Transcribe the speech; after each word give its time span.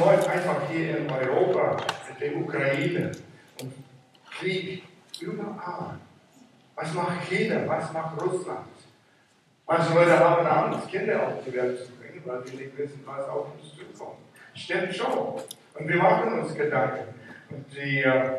Läuft 0.00 0.28
einfach 0.28 0.68
hier 0.70 0.98
in 0.98 1.10
Europa 1.10 1.76
mit 2.08 2.20
der 2.20 2.36
Ukraine 2.36 3.10
und 3.60 3.72
Krieg 4.30 4.84
überall? 5.20 5.98
Was 6.76 6.94
macht 6.94 7.28
China? 7.28 7.62
Was 7.66 7.92
macht 7.92 8.22
Russland? 8.22 8.66
Manche 9.66 9.92
Leute 9.92 10.18
haben 10.18 10.46
Angst, 10.46 10.88
Kinder 10.88 11.26
auf 11.26 11.44
die 11.44 11.52
Welt 11.52 11.84
zu 11.84 11.92
bringen, 11.92 12.22
weil 12.24 12.46
sie 12.46 12.56
nicht 12.56 12.78
wissen, 12.78 13.02
was 13.04 13.28
auf 13.28 13.48
uns 13.54 13.74
zukommt. 13.76 14.18
Stimmt 14.54 14.94
schon. 14.94 15.42
Und 15.74 15.88
wir 15.88 15.96
machen 15.96 16.40
uns 16.40 16.54
Gedanken. 16.54 17.14
Und 17.50 17.66
die 17.74 18.02
äh, 18.02 18.30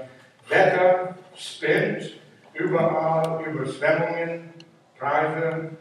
Wetter 0.48 1.16
spinnt 1.36 2.20
überall, 2.54 3.44
Überschwemmungen, 3.46 4.54
Preise. 4.98 5.72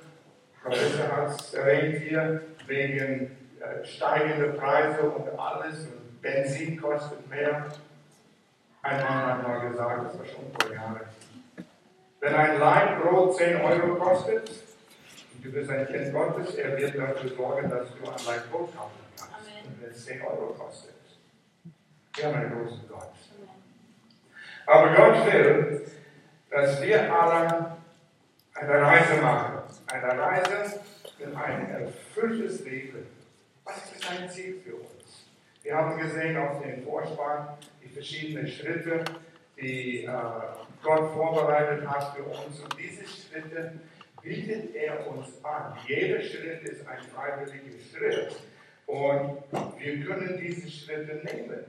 Professor 0.63 1.17
hat 1.17 1.41
es 1.41 1.55
erwähnt 1.55 2.03
hier, 2.03 2.43
wegen 2.67 3.38
äh, 3.61 3.85
steigender 3.85 4.49
Preise 4.49 5.03
und 5.03 5.39
alles. 5.39 5.87
Und 5.87 6.21
Benzin 6.23 6.81
kostet 6.81 7.29
mehr. 7.29 7.67
Ein 8.83 9.03
Mann 9.03 9.27
hat 9.27 9.43
mal 9.47 9.69
gesagt, 9.69 10.07
das 10.07 10.19
war 10.19 10.25
schon 10.25 10.53
vor 10.59 10.73
Jahren. 10.73 11.01
Wenn 12.21 12.35
ein 12.35 12.59
Leib 12.59 13.03
Brot 13.03 13.37
10 13.37 13.61
Euro 13.61 13.95
kostet, 13.97 14.49
und 14.49 15.45
du 15.45 15.53
bist 15.53 15.71
ein 15.71 15.87
Kind 15.87 16.13
Gottes, 16.13 16.55
er 16.57 16.77
wird 16.77 16.99
dafür 16.99 17.31
sorgen, 17.37 17.71
dass 17.71 17.89
du 17.89 18.11
ein 18.11 18.27
Leib 18.27 18.51
Brot 18.51 18.77
kaufen 18.77 18.99
kannst. 19.17 19.51
Und 19.67 19.83
wenn 19.83 19.91
es 19.91 20.05
10 20.05 20.23
Euro 20.23 20.55
kostet. 20.59 20.95
Wir 22.15 22.27
haben 22.27 22.35
einen 22.35 22.65
großen 22.65 22.89
Gott. 22.89 23.13
Aber 24.67 24.95
Gott 24.95 25.33
will, 25.33 25.87
dass 26.51 26.83
wir 26.83 27.15
alle 27.15 27.77
eine 28.55 28.83
Reise 28.83 29.23
machen. 29.23 29.59
Eine 29.87 30.19
Reise 30.19 30.81
in 31.19 31.37
ein 31.37 31.71
erfülltes 31.71 32.65
Leben. 32.65 33.07
Was 33.69 33.93
ist 33.93 34.11
ein 34.11 34.31
Ziel 34.31 34.63
für 34.65 34.77
uns? 34.77 35.27
Wir 35.63 35.77
haben 35.77 35.99
gesehen 35.99 36.39
auf 36.39 36.63
dem 36.63 36.83
Vorspann 36.85 37.49
die 37.85 37.89
verschiedenen 37.91 38.49
Schritte, 38.49 39.05
die 39.61 40.05
äh, 40.05 40.11
Gott 40.83 41.13
vorbereitet 41.13 41.87
hat 41.87 42.17
für 42.17 42.23
uns. 42.23 42.61
Und 42.61 42.75
diese 42.79 43.07
Schritte 43.07 43.73
bietet 44.23 44.75
er 44.75 45.07
uns 45.07 45.45
an. 45.45 45.77
Jeder 45.87 46.23
Schritt 46.23 46.63
ist 46.63 46.89
ein 46.89 46.99
freiwilliger 47.15 47.79
Schritt. 47.79 48.41
Und 48.87 49.43
wir 49.79 50.07
können 50.07 50.41
diese 50.41 50.71
Schritte 50.71 51.21
nehmen. 51.31 51.67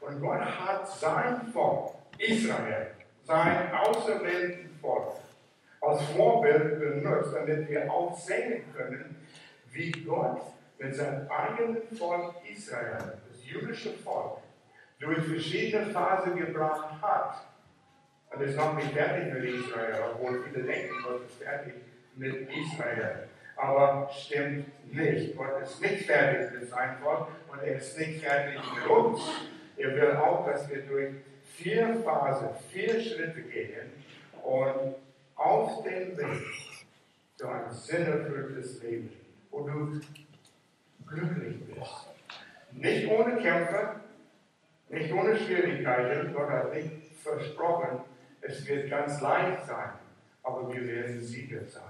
Und 0.00 0.20
Gott 0.20 0.42
hat 0.42 0.88
sein 0.88 1.52
Volk, 1.52 1.94
Israel, 2.18 2.92
sein 3.24 3.72
auserwählten 3.72 4.78
Volk, 4.80 5.16
als 5.80 6.02
Vorbild 6.16 6.78
benutzt, 6.78 7.34
damit 7.34 7.68
wir 7.68 7.92
auch 7.92 8.16
sehen 8.16 8.62
können, 8.72 9.16
wie 9.72 9.90
Gott 9.90 10.40
mit 10.80 10.96
seinem 10.96 11.30
eigenen 11.30 11.82
Volk 11.96 12.34
Israel, 12.50 13.18
das 13.28 13.44
jüdische 13.44 13.92
Volk, 13.92 14.38
durch 14.98 15.22
verschiedene 15.24 15.86
Phasen 15.86 16.36
gebracht 16.36 17.00
hat. 17.02 17.46
Und 18.30 18.42
es 18.42 18.50
ist 18.50 18.56
noch 18.56 18.74
nicht 18.74 18.92
fertig 18.92 19.32
mit 19.32 19.44
Israel, 19.44 19.94
obwohl 20.14 20.42
viele 20.44 20.64
denken, 20.64 20.94
Gott 21.04 21.26
ist 21.26 21.42
fertig 21.42 21.74
mit 22.16 22.48
Israel. 22.48 23.28
Aber 23.56 24.10
stimmt 24.10 24.94
nicht. 24.94 25.36
Gott 25.36 25.62
ist 25.62 25.82
nicht 25.82 26.06
fertig 26.06 26.58
mit 26.58 26.70
seinem 26.70 26.98
Volk 26.98 27.28
und 27.48 27.62
er 27.62 27.76
ist 27.76 27.98
nicht 27.98 28.24
fertig 28.24 28.58
mit 28.74 28.86
uns. 28.86 29.20
Er 29.76 29.94
will 29.94 30.16
auch, 30.16 30.46
dass 30.46 30.68
wir 30.70 30.82
durch 30.82 31.10
vier 31.56 31.94
Phasen, 32.02 32.48
vier 32.70 33.00
Schritte 33.00 33.42
gehen 33.42 33.92
und 34.42 34.94
auf 35.34 35.82
dem 35.82 36.16
Weg 36.16 36.42
zu 37.36 37.48
einem 37.48 37.70
sinnerfülltes 37.70 38.82
Leben, 38.82 39.10
wo 39.50 39.66
du 39.66 40.00
glücklich 41.10 41.56
bist. 41.66 42.10
Nicht 42.72 43.08
ohne 43.08 43.36
Kämpfe, 43.36 43.96
nicht 44.88 45.12
ohne 45.12 45.36
Schwierigkeiten. 45.36 46.32
Gott 46.32 46.50
hat 46.50 46.74
nicht 46.74 46.90
versprochen, 47.22 48.00
es 48.40 48.66
wird 48.66 48.90
ganz 48.90 49.20
leicht 49.20 49.66
sein, 49.66 49.90
aber 50.42 50.72
wir 50.72 50.86
werden 50.86 51.20
Sieger 51.20 51.64
sein. 51.66 51.82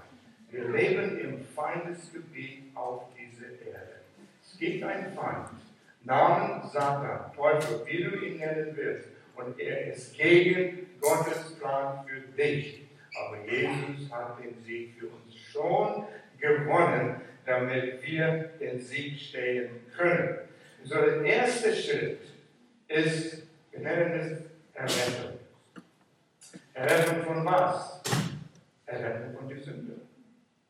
Wir 0.49 0.67
leben 0.67 1.17
im 1.19 1.45
Feindesgebiet 1.45 2.75
auf 2.75 3.03
dieser 3.15 3.51
Erde. 3.65 4.01
Es 4.43 4.57
gibt 4.59 4.83
einen 4.83 5.13
Feind, 5.13 5.49
Namen 6.03 6.67
Satan, 6.67 7.31
Teufel, 7.35 7.85
wie 7.85 8.03
du 8.03 8.15
ihn 8.17 8.37
nennen 8.37 8.71
willst. 8.75 9.07
Und 9.35 9.57
er 9.59 9.93
ist 9.93 10.17
gegen 10.17 10.87
Gottes 10.99 11.57
Plan 11.57 12.05
für 12.05 12.19
dich. 12.35 12.85
Aber 13.17 13.37
Jesus 13.45 14.11
hat 14.11 14.43
den 14.43 14.61
Sieg 14.63 14.95
für 14.99 15.07
uns 15.07 15.35
schon 15.35 16.05
gewonnen, 16.37 17.21
damit 17.45 18.01
wir 18.03 18.49
den 18.59 18.79
Sieg 18.79 19.19
stehen 19.19 19.69
können. 19.95 20.39
So 20.83 20.95
der 20.95 21.21
erste 21.21 21.73
Schritt 21.75 22.19
ist, 22.87 23.43
wir 23.71 23.79
nennen 23.79 24.19
es 24.19 24.51
Errettung. 24.73 25.39
Errettung 26.73 27.23
von 27.23 27.45
was? 27.45 28.01
Errettung 28.85 29.37
von 29.37 29.49
der 29.49 29.59
Sünde. 29.59 29.93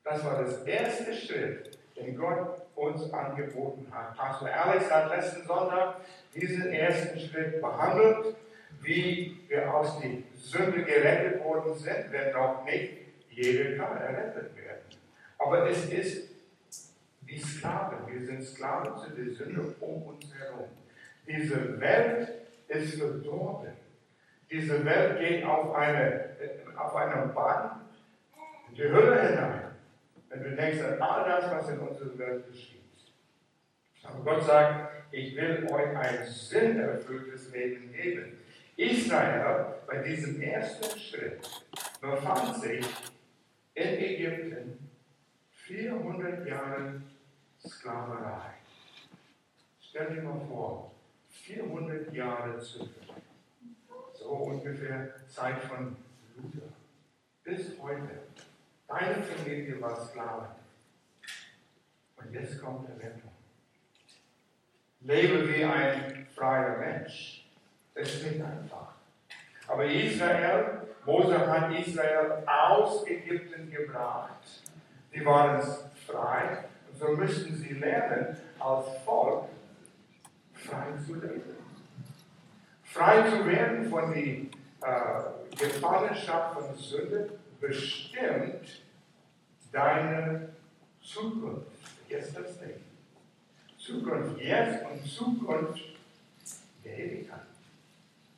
Das 0.03 0.23
war 0.25 0.43
das 0.43 0.63
erste 0.63 1.13
Schritt, 1.13 1.77
den 1.95 2.17
Gott 2.17 2.61
uns 2.75 3.11
angeboten 3.13 3.87
hat. 3.91 4.17
Pastor 4.17 4.49
Alex 4.49 4.89
hat 4.91 5.15
letzten 5.15 5.45
Sonntag 5.45 5.97
diesen 6.33 6.71
ersten 6.71 7.19
Schritt 7.19 7.61
behandelt, 7.61 8.35
wie 8.81 9.39
wir 9.47 9.73
aus 9.73 9.99
der 9.99 10.09
Sünde 10.35 10.83
gerettet 10.83 11.43
worden 11.43 11.73
sind, 11.75 12.11
wenn 12.11 12.33
noch 12.33 12.65
nicht 12.65 12.93
jeder 13.29 13.77
kann 13.77 13.97
errettet 13.97 14.55
werden. 14.55 14.81
Aber 15.37 15.69
es 15.69 15.85
ist 15.89 16.30
wie 17.31 17.39
Sklaven. 17.39 17.99
Wir 18.07 18.25
sind 18.25 18.43
Sklaven 18.43 18.97
zu 18.97 19.09
der 19.11 19.33
Sünde 19.33 19.73
um 19.79 20.03
uns 20.03 20.25
herum. 20.37 20.67
Diese 21.25 21.79
Welt 21.79 22.27
ist 22.67 22.99
verdorben. 22.99 23.71
Diese 24.49 24.83
Welt 24.83 25.17
geht 25.19 25.45
auf 25.45 25.73
eine, 25.73 26.35
auf 26.75 26.93
eine 26.93 27.27
Bahn 27.27 27.81
in 28.69 28.75
die 28.75 28.83
Hölle 28.83 29.29
hinein. 29.29 29.61
Wenn 30.29 30.43
du 30.43 30.55
denkst 30.55 30.81
an 30.81 31.01
all 31.01 31.23
das, 31.23 31.51
was 31.51 31.69
in 31.69 31.79
unserer 31.79 32.17
Welt 32.17 32.47
geschieht. 32.51 32.81
Aber 34.03 34.23
Gott 34.23 34.43
sagt, 34.43 34.91
ich 35.11 35.35
will 35.35 35.67
euch 35.71 35.95
ein 35.95 36.25
sinnerfülltes 36.25 37.53
Leben 37.53 37.93
geben. 37.93 38.39
Israel 38.75 39.75
bei 39.87 39.99
diesem 39.99 40.41
ersten 40.41 40.99
Schritt 40.99 41.47
befand 42.01 42.57
sich 42.61 42.85
in 43.73 43.87
Ägypten 43.87 44.89
400 45.51 46.45
Jahre 46.47 47.01
Sklaverei. 47.67 48.53
Stell 49.79 50.15
dir 50.15 50.21
mal 50.23 50.39
vor, 50.47 50.91
400 51.29 52.13
Jahre 52.13 52.59
zurück. 52.59 52.89
So 54.13 54.29
ungefähr 54.29 55.13
Zeit 55.27 55.61
von 55.63 55.95
Luther. 56.35 56.67
Bis 57.43 57.79
heute. 57.79 58.21
Deine 58.87 59.23
Familie 59.23 59.81
war 59.81 59.99
Sklave. 59.99 60.55
Und 62.17 62.33
jetzt 62.33 62.61
kommt 62.61 62.87
der 62.87 62.97
Rettung. 62.97 63.31
Lebe 65.01 65.47
wie 65.49 65.63
ein 65.63 66.27
freier 66.35 66.77
Mensch. 66.77 67.47
Das 67.93 68.13
ist 68.13 68.23
nicht 68.23 68.41
einfach. 68.41 68.93
Aber 69.67 69.85
Israel, 69.85 70.87
Mose 71.05 71.39
hat 71.47 71.71
Israel 71.73 72.43
aus 72.45 73.07
Ägypten 73.07 73.71
gebracht. 73.71 74.63
Die 75.13 75.25
waren 75.25 75.61
frei. 76.05 76.65
So 77.01 77.07
müssten 77.13 77.55
sie 77.55 77.73
lernen, 77.73 78.37
als 78.59 78.85
Volk 79.03 79.45
frei 80.53 80.85
zu 81.03 81.15
leben. 81.15 81.41
Frei 82.83 83.27
zu 83.27 83.43
werden 83.43 83.89
von 83.89 84.13
der 84.13 84.21
äh, 84.23 85.55
Gefangenschaft 85.57 86.53
von 86.53 86.77
Sünde 86.77 87.39
bestimmt 87.59 88.83
deine 89.71 90.49
Zukunft. 91.01 91.71
Vergiss 92.07 92.33
das 92.35 92.61
nicht. 92.61 92.81
Zukunft 93.79 94.39
jetzt 94.39 94.85
und 94.85 95.03
Zukunft 95.03 95.81
der 96.85 96.99
Ewigkeit. 96.99 97.39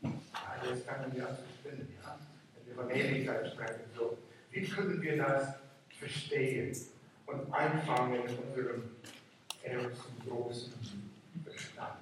Ja, 0.04 0.70
jetzt 0.70 0.88
kann 0.88 1.02
man 1.02 1.18
ja 1.18 1.28
spinnen, 1.60 1.90
ja? 2.02 2.18
wenn 2.56 2.66
wir 2.66 2.82
von 2.82 2.90
Ewigkeit 2.90 3.46
sprechen. 3.52 3.82
So, 3.94 4.18
wie 4.52 4.66
können 4.66 5.02
wir 5.02 5.18
das 5.18 5.56
verstehen 6.00 6.74
und 7.34 7.54
einfangen 7.54 8.22
in 8.26 8.38
unserem 8.38 8.84
ersten 9.64 10.30
großen 10.30 10.74
Bestand? 11.44 11.98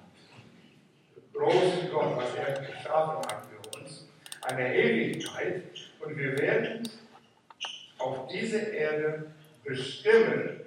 Der 1.16 1.40
große 1.40 1.88
Gott, 1.90 2.16
was 2.16 2.34
er 2.34 2.60
geschaffen 2.60 3.30
hat 3.30 3.46
für 3.46 3.78
uns, 3.78 4.08
eine 4.42 4.74
Ewigkeit, 4.74 5.62
und 6.00 6.16
wir 6.16 6.36
werden 6.38 6.88
auf 7.98 8.26
dieser 8.28 8.72
Erde 8.72 9.32
bestimmen, 9.64 10.60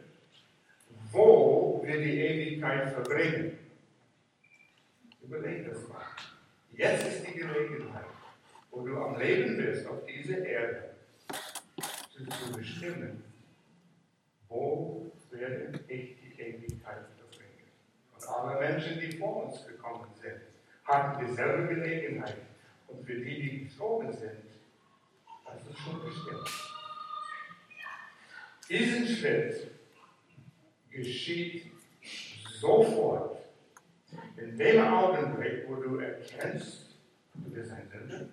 wo 1.12 1.82
wir 1.86 1.98
die 1.98 2.20
Ewigkeit 2.20 2.94
verbringen. 2.94 3.58
Überleg 5.22 5.70
das 5.70 5.88
mal. 5.90 6.06
Jetzt 6.74 7.08
ist 7.08 7.28
die 7.28 7.40
Gelegenheit, 7.40 8.06
wo 8.72 8.86
du 8.86 8.98
am 8.98 9.20
Leben 9.20 9.58
bist, 9.58 9.88
auf 9.88 10.06
dieser 10.06 10.46
Erde, 10.46 10.96
zu 12.12 12.52
bestimmen, 12.54 13.24
wo 14.50 15.12
werde 15.32 15.80
ich 15.88 16.18
die 16.20 16.42
Ewigkeit 16.42 17.06
verbringen. 17.18 17.70
Und 18.14 18.30
alle 18.30 18.60
Menschen, 18.60 19.00
die 19.00 19.18
vor 19.18 19.46
uns 19.48 19.66
gekommen 19.66 20.10
sind, 20.22 20.42
hatten 20.84 21.26
dieselbe 21.26 21.76
Gelegenheit. 21.76 22.38
Und 22.88 23.06
für 23.06 23.16
die, 23.16 23.42
die 23.42 23.64
gestorben 23.66 24.12
sind, 24.12 24.46
das 25.46 25.68
ist 25.68 25.80
schon 25.80 26.04
bestimmt. 26.04 26.50
Diesen 28.70 29.08
Schritt 29.08 29.72
geschieht 30.90 31.72
sofort. 32.60 33.38
In 34.38 34.58
dem 34.58 34.82
Augenblick, 34.82 35.68
wo 35.68 35.76
du 35.76 36.00
erkennst, 36.00 36.98
du 37.36 37.50
bist 37.52 37.72
ein 37.72 37.88
Sünder, 37.88 38.28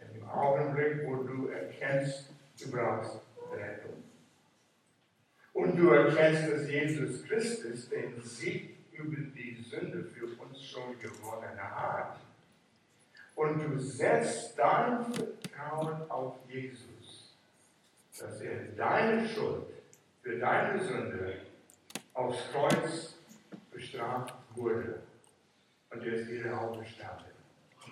in 0.00 0.14
dem 0.14 0.28
Augenblick, 0.28 1.06
wo 1.06 1.16
du 1.22 1.48
erkennst, 1.48 2.30
du 2.60 2.70
brauchst 2.70 3.20
Rettung. 3.52 4.03
Und 5.54 5.76
du 5.76 5.90
erkennst, 5.90 6.52
dass 6.52 6.68
Jesus 6.68 7.24
Christus 7.24 7.88
den 7.88 8.20
Sieg 8.22 8.76
über 8.92 9.16
die 9.16 9.62
Sünde 9.62 10.04
für 10.04 10.26
uns 10.42 10.62
schon 10.62 10.98
gewonnen 10.98 11.58
hat. 11.58 12.18
Und 13.34 13.60
du 13.60 13.78
setzt 13.78 14.58
dein 14.58 15.06
Vertrauen 15.12 16.10
auf 16.10 16.34
Jesus, 16.48 17.34
dass 18.18 18.40
er 18.40 18.64
deine 18.76 19.26
Schuld 19.28 19.66
für 20.22 20.38
deine 20.38 20.82
Sünde 20.82 21.38
aufs 22.14 22.38
Kreuz 22.52 23.14
bestraft 23.72 24.34
wurde. 24.54 25.02
Und 25.90 26.04
er 26.04 26.14
ist 26.14 26.30
wieder 26.30 26.60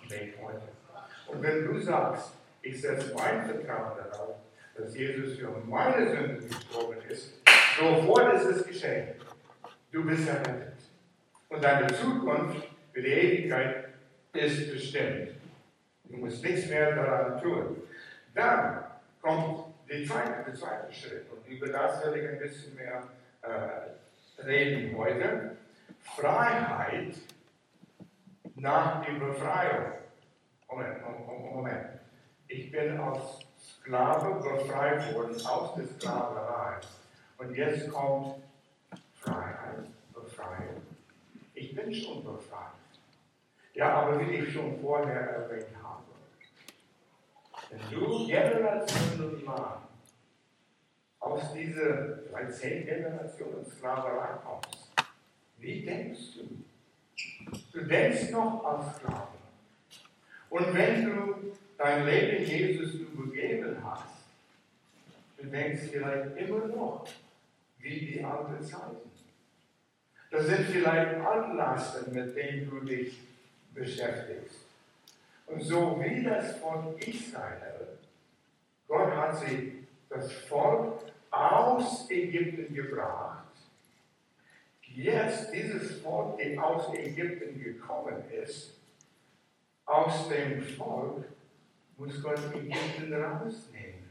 lebt 0.09 0.41
heute. 0.41 0.69
Und 1.27 1.41
wenn 1.41 1.65
du 1.65 1.79
sagst, 1.79 2.33
ich 2.61 2.79
setze 2.81 3.13
mein 3.13 3.45
Vertrauen 3.45 3.97
darauf, 3.97 4.35
dass 4.75 4.95
Jesus 4.95 5.37
für 5.37 5.49
meine 5.67 6.09
Sünden 6.09 6.47
gestorben 6.47 6.97
ist, 7.09 7.42
sofort 7.77 8.33
ist 8.35 8.45
es 8.45 8.67
geschehen. 8.67 9.15
Du 9.91 10.03
bist 10.05 10.27
errettet. 10.27 10.73
Und 11.49 11.63
deine 11.63 11.87
Zukunft 11.93 12.67
für 12.91 13.01
die 13.01 13.09
Ewigkeit 13.09 13.89
ist 14.33 14.71
bestimmt. 14.71 15.29
Du 16.05 16.17
musst 16.17 16.43
nichts 16.43 16.67
mehr 16.69 16.95
daran 16.95 17.41
tun. 17.41 17.83
Dann 18.33 18.83
kommt 19.21 19.65
die 19.89 20.05
zweite, 20.05 20.43
der 20.45 20.55
zweite 20.55 20.91
Schritt. 20.91 21.25
Und 21.31 21.45
über 21.47 21.67
das 21.67 22.03
werde 22.03 22.19
ich 22.19 22.29
ein 22.29 22.39
bisschen 22.39 22.75
mehr 22.75 23.03
äh, 23.41 24.41
reden 24.43 24.97
heute. 24.97 25.57
Freiheit 26.01 27.15
nach 28.55 29.05
der 29.05 29.13
Befreiung. 29.13 29.93
Moment, 30.69 30.97
Moment. 31.53 31.87
Ich 32.47 32.71
bin 32.71 32.99
als 32.99 33.39
Sklave 33.57 34.35
befreit 34.41 35.13
worden 35.13 35.35
aus 35.45 35.75
der 35.75 35.85
Sklaverei. 35.85 36.79
Und 37.47 37.55
jetzt 37.55 37.89
kommt 37.91 38.35
Freiheit, 39.15 39.87
Befreiung. 40.13 40.81
Ich 41.53 41.75
bin 41.75 41.93
schon 41.93 42.23
befreit. 42.23 42.71
Ja, 43.73 43.93
aber 43.93 44.19
wie 44.19 44.35
ich 44.35 44.53
schon 44.53 44.79
vorher 44.79 45.19
erwähnt 45.19 45.67
habe, 45.81 46.03
wenn 47.69 47.99
du 47.99 48.25
Generationen 48.27 49.43
lang 49.45 49.81
aus 51.19 51.53
dieser 51.53 52.17
vielleicht 52.17 52.53
zehn 52.53 52.85
Generationen 52.85 53.65
Sklaverei 53.65 54.37
kommst, 54.45 54.91
wie 55.57 55.83
denkst 55.83 56.37
du? 56.37 56.63
Du 57.71 57.85
denkst 57.85 58.29
noch 58.31 58.63
als 58.63 58.97
Sklave. 58.97 59.27
Und 60.49 60.73
wenn 60.73 61.05
du 61.05 61.53
dein 61.77 62.05
Leben 62.05 62.45
Jesus 62.45 62.93
übergeben 62.93 63.77
hast, 63.83 64.27
du 65.37 65.47
denkst 65.47 65.89
vielleicht 65.91 66.37
immer 66.37 66.67
noch 66.67 67.07
wie 67.83 67.99
die 67.99 68.23
alten 68.23 68.63
Zeiten. 68.63 69.11
Das 70.31 70.47
sind 70.47 70.65
vielleicht 70.65 71.15
Altlasten, 71.21 72.11
mit 72.11 72.35
denen 72.35 72.67
du 72.69 72.79
dich 72.79 73.19
beschäftigst. 73.73 74.61
Und 75.45 75.61
so 75.61 76.01
wie 76.01 76.23
das 76.23 76.57
von 76.57 76.97
Israel, 76.97 77.99
Gott 78.87 79.15
hat 79.15 79.37
sie, 79.37 79.85
das 80.09 80.31
Volk 80.31 81.01
aus 81.29 82.09
Ägypten 82.09 82.73
gebracht, 82.73 83.43
jetzt 84.95 85.51
dieses 85.53 85.99
Volk, 86.01 86.39
das 86.39 86.57
aus 86.57 86.93
Ägypten 86.95 87.61
gekommen 87.61 88.23
ist, 88.31 88.79
aus 89.85 90.29
dem 90.29 90.61
Volk 90.61 91.25
muss 91.97 92.21
Gott 92.23 92.39
Ägypten 92.53 93.13
rausnehmen. 93.13 94.09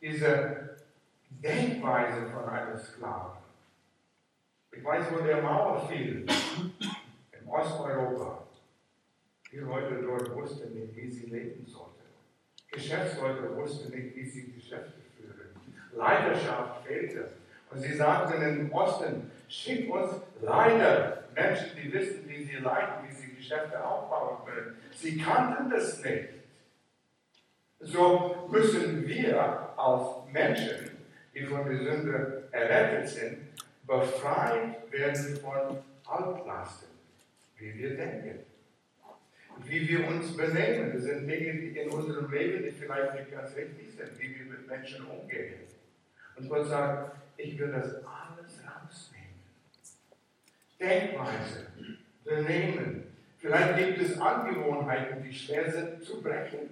Diese 0.00 0.73
Denkweise 1.42 2.30
von 2.30 2.48
einem 2.48 2.78
Sklaven. 2.78 3.38
Ich 4.72 4.84
weiß, 4.84 5.06
wo 5.12 5.24
der 5.24 5.42
Mauer 5.42 5.88
fiel, 5.88 6.26
in 7.32 7.48
Osteuropa. 7.48 8.44
Die 9.52 9.58
Leute 9.58 10.02
dort 10.02 10.34
wussten 10.34 10.74
nicht, 10.74 10.96
wie 10.96 11.08
sie 11.08 11.26
leben 11.26 11.64
sollten. 11.66 11.94
Geschäftsleute 12.72 13.54
wussten 13.56 13.94
nicht, 13.94 14.16
wie 14.16 14.24
sie 14.24 14.52
Geschäfte 14.52 15.00
führen. 15.16 15.50
Leiterschaft 15.96 16.84
fehlte. 16.86 17.30
Und 17.70 17.80
sie 17.80 17.94
sagten 17.94 18.42
im 18.42 18.72
Osten, 18.72 19.30
schick 19.48 19.92
uns 19.92 20.10
Leiter, 20.40 21.24
Menschen, 21.34 21.70
die 21.76 21.92
wissen, 21.92 22.28
wie 22.28 22.44
sie 22.44 22.56
leiten, 22.56 23.08
wie 23.08 23.14
sie 23.14 23.34
Geschäfte 23.34 23.84
aufbauen 23.84 24.38
können. 24.44 24.76
Sie 24.92 25.18
kannten 25.18 25.70
das 25.70 26.02
nicht. 26.02 26.28
So 27.80 28.48
müssen 28.50 29.06
wir 29.06 29.78
als 29.78 30.32
Menschen, 30.32 30.93
die 31.34 31.44
von 31.44 31.68
der 31.68 31.78
Sünde 31.78 32.48
errettet 32.52 33.08
sind, 33.08 33.38
befreit 33.86 34.90
werden 34.90 35.36
von 35.36 35.78
Altlasten, 36.06 36.88
wie 37.56 37.74
wir 37.74 37.96
denken, 37.96 38.40
wie 39.64 39.88
wir 39.88 40.08
uns 40.08 40.36
benehmen. 40.36 40.92
Das 40.92 41.02
sind 41.02 41.28
Dinge, 41.28 41.54
die 41.54 41.78
in 41.78 41.90
unserem 41.90 42.30
Leben 42.30 42.62
die 42.62 42.70
vielleicht 42.70 43.14
nicht 43.14 43.32
ganz 43.32 43.54
richtig 43.56 43.92
sind, 43.96 44.20
wie 44.20 44.38
wir 44.38 44.46
mit 44.46 44.68
Menschen 44.68 45.06
umgehen. 45.06 45.54
Und 46.36 46.48
Gott 46.48 46.66
sagt, 46.66 47.16
ich 47.36 47.58
will 47.58 47.72
das 47.72 47.94
alles 47.96 48.60
rausnehmen. 48.64 49.24
Denkweise, 50.80 51.66
Benehmen. 52.24 53.04
Vielleicht 53.38 53.76
gibt 53.76 54.00
es 54.00 54.18
Angewohnheiten, 54.18 55.22
die 55.22 55.32
schwer 55.32 55.70
sind 55.70 56.02
zu 56.02 56.22
brechen. 56.22 56.70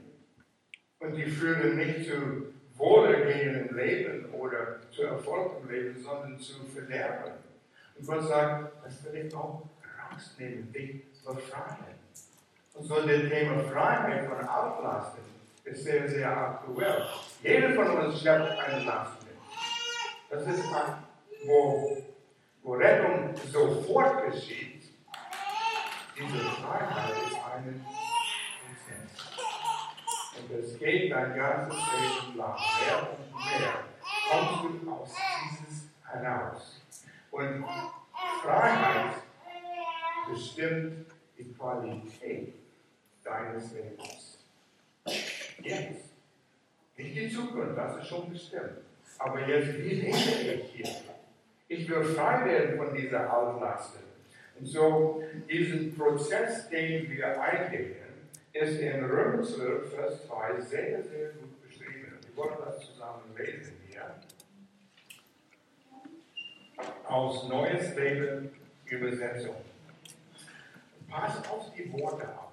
Und 0.99 1.17
die 1.17 1.27
führen 1.27 1.77
nicht 1.77 2.09
zu 2.09 2.53
Wohlergehen 2.77 3.69
im 3.69 3.77
Leben 3.77 4.33
oder 4.33 4.81
zu 4.91 5.03
Erfolg 5.03 5.53
im 5.63 5.71
Leben, 5.71 6.03
sondern 6.03 6.39
zu 6.39 6.65
Verderben. 6.65 7.33
Und 7.99 8.07
Gott 8.07 8.23
sagt, 8.29 8.73
das 8.85 9.05
will 9.05 9.27
ich 9.27 9.35
auch 9.35 9.63
rausnehmen, 10.11 10.73
dich 10.73 11.03
befreien. 11.25 11.93
Und 12.75 12.85
so 12.87 12.95
das 12.97 13.29
Thema 13.29 13.63
Freiheit 13.65 14.27
von 14.27 14.39
Altlasten 14.39 15.23
ist 15.65 15.85
sehr, 15.85 16.09
sehr 16.09 16.37
aktuell. 16.37 17.07
Jeder 17.43 17.75
von 17.75 17.91
uns 17.99 18.21
schleppt 18.21 18.59
eine 18.59 18.85
Last 18.85 19.23
mit. 19.25 19.37
Das 20.31 20.47
ist, 20.47 20.65
wo, 21.47 21.99
wo 22.63 22.73
Rettung 22.73 23.35
sofort 23.51 24.33
geschieht. 24.33 24.91
Diese 26.17 26.39
Freiheit 26.39 27.15
ist 27.27 27.37
eine 27.55 27.81
es 30.59 30.79
geht 30.79 31.13
dein 31.13 31.35
ganzes 31.35 31.77
Leben 31.77 32.37
lang, 32.37 32.57
mehr 32.57 33.09
und 33.11 33.35
mehr, 33.45 33.85
kommst 34.31 34.85
du 34.85 34.91
aus 34.91 35.15
dieses 35.51 35.89
heraus. 36.05 36.83
Und 37.31 37.65
Freiheit 38.43 39.15
bestimmt 40.31 41.07
die 41.39 41.53
Qualität 41.53 42.55
deines 43.25 43.73
Lebens. 43.73 44.39
Jetzt. 45.59 46.13
Nicht 46.97 47.17
die 47.17 47.31
Zukunft, 47.31 47.77
das 47.77 47.97
ist 47.99 48.09
schon 48.09 48.31
bestimmt. 48.31 48.79
Aber 49.19 49.47
jetzt, 49.47 49.79
wie 49.79 49.95
lebe 49.95 50.17
ich 50.17 50.73
hier? 50.73 50.89
Ich 51.69 51.89
will 51.89 52.05
frei 52.05 52.45
werden 52.45 52.77
von 52.77 52.95
dieser 52.95 53.33
Altlasten. 53.33 54.03
Und 54.59 54.67
so 54.67 55.25
diesen 55.49 55.97
Prozess, 55.97 56.69
den 56.69 57.11
wir 57.11 57.41
eingehen, 57.41 58.02
ist 58.53 58.81
in 58.81 59.05
Römer 59.05 59.43
12, 59.43 59.95
Vers 59.95 60.27
2 60.27 60.61
sehr, 60.61 61.03
sehr 61.03 61.31
gut 61.31 61.63
beschrieben. 61.63 62.19
Wir 62.27 62.37
wollen 62.37 62.57
das 62.65 62.81
zusammen 62.81 63.35
lesen 63.37 63.77
hier. 63.89 64.15
Aus 67.05 67.49
Neues 67.49 67.95
Leben 67.97 68.51
Übersetzung. 68.85 69.57
Pass 71.09 71.49
auf 71.49 71.73
die 71.75 71.91
Worte 71.93 72.29
auf. 72.29 72.53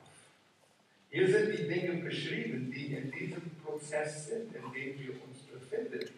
Hier 1.10 1.27
sind 1.27 1.58
die 1.58 1.68
Dinge 1.68 2.03
beschrieben, 2.03 2.72
die 2.72 2.94
in 2.94 3.12
diesem 3.12 3.51
Prozess 3.63 4.27
sind, 4.27 4.56
in 4.56 4.62
dem 4.72 5.00
wir 5.00 5.13
uns 5.24 5.39
befinden. 5.51 6.10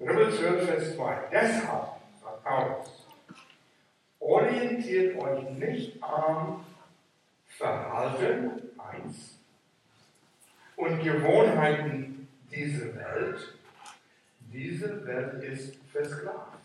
Römer 0.00 0.30
12, 0.30 0.66
Vers 0.66 0.96
2. 0.96 1.28
Deshalb, 1.30 1.88
sagt 2.20 2.44
Paulus, 2.44 3.06
orientiert 4.18 5.16
euch 5.16 5.50
nicht 5.50 6.02
an 6.02 6.64
Verhalten, 7.56 8.70
eins, 8.78 9.38
und 10.76 11.02
Gewohnheiten 11.02 12.28
dieser 12.50 12.94
Welt. 12.94 13.54
Diese 14.52 15.06
Welt 15.06 15.42
ist 15.42 15.76
versklavt. 15.90 16.58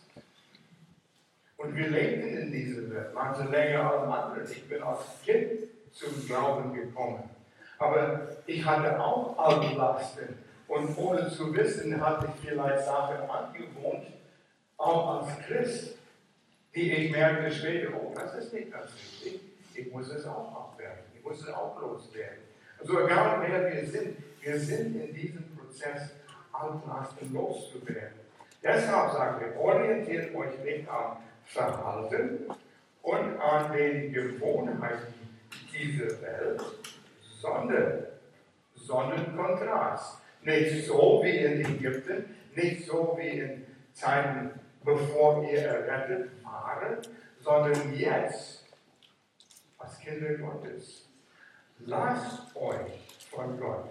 Und 1.55 1.75
wir 1.75 1.89
lebten 1.89 2.37
in 2.37 2.51
dieser 2.51 2.89
Welt, 2.89 3.13
manche 3.13 3.43
länger 3.43 3.91
als 3.91 4.11
andere. 4.11 4.51
Ich 4.51 4.67
bin 4.67 4.83
als 4.83 4.99
Kind 5.23 5.63
zum 5.93 6.25
Glauben 6.27 6.73
gekommen. 6.73 7.29
Aber 7.77 8.27
ich 8.45 8.65
hatte 8.65 8.99
auch 8.99 9.37
Altlasten. 9.37 10.37
Und 10.67 10.97
ohne 10.97 11.29
zu 11.29 11.53
wissen, 11.53 11.99
hatte 11.99 12.27
ich 12.33 12.49
vielleicht 12.49 12.85
Sachen 12.85 13.29
angewohnt, 13.29 14.07
auch 14.77 15.21
als 15.21 15.39
Christ, 15.45 15.97
die 16.73 16.91
ich 16.91 17.11
merkte 17.11 17.51
später, 17.51 17.93
oh, 17.93 18.13
das 18.15 18.35
ist 18.35 18.53
nicht 18.53 18.71
ganz 18.71 18.91
richtig. 18.93 19.50
Ich 19.81 19.91
muss 19.91 20.09
es 20.11 20.27
auch 20.27 20.73
abwerfen. 20.73 21.05
Ich 21.17 21.23
muss 21.23 21.41
es 21.41 21.49
auch 21.49 21.79
loswerden. 21.81 22.43
Also 22.79 23.03
egal 23.03 23.41
wer 23.41 23.73
wir 23.73 23.85
sind, 23.85 24.17
wir 24.39 24.59
sind 24.59 24.95
in 24.95 25.13
diesem 25.13 25.55
Prozess, 25.55 26.11
Altlasten 26.51 27.33
loszuwerden. 27.33 28.19
Deshalb 28.63 29.11
sagen 29.11 29.41
wir, 29.41 29.59
orientiert 29.59 30.35
euch 30.35 30.59
nicht 30.63 30.87
am 30.87 31.17
Verhalten 31.45 32.45
und 33.01 33.39
an 33.39 33.71
den 33.71 34.13
Gewohnheiten 34.13 35.13
dieser 35.73 36.21
Welt, 36.21 36.61
sondern 37.39 38.05
Sonnenkontrast. 38.75 40.19
Nicht 40.43 40.85
so 40.85 41.21
wie 41.23 41.37
in 41.37 41.61
Ägypten, 41.61 42.35
nicht 42.55 42.85
so 42.85 43.17
wie 43.19 43.39
in 43.39 43.65
Zeiten, 43.93 44.51
bevor 44.83 45.43
ihr 45.43 45.59
errettet 45.59 46.31
wart, 46.43 47.09
sondern 47.39 47.95
jetzt 47.95 48.60
als 49.81 49.99
Kinder 49.99 50.35
Gottes. 50.35 51.07
Lasst 51.79 52.55
euch 52.55 53.25
von 53.29 53.59
Gott 53.59 53.89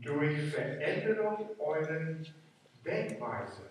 durch 0.00 0.50
Veränderung 0.50 1.50
euren 1.58 2.26
Denkweise. 2.84 3.62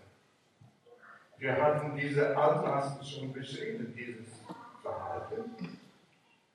Wir 1.38 1.56
hatten 1.62 1.96
diese 1.96 2.36
Altlasten 2.36 3.06
schon 3.06 3.34
beschrieben, 3.34 3.94
dieses 3.96 4.28
Verhalten, 4.82 5.78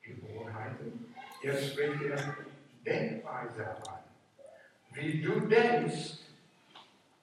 Gewohnheiten. 0.02 1.14
Jetzt 1.42 1.72
spricht 1.72 2.02
er 2.02 2.36
Denkweise 2.84 3.66
an. 3.68 3.98
Wie 4.92 5.22
du 5.22 5.40
denkst, 5.40 6.18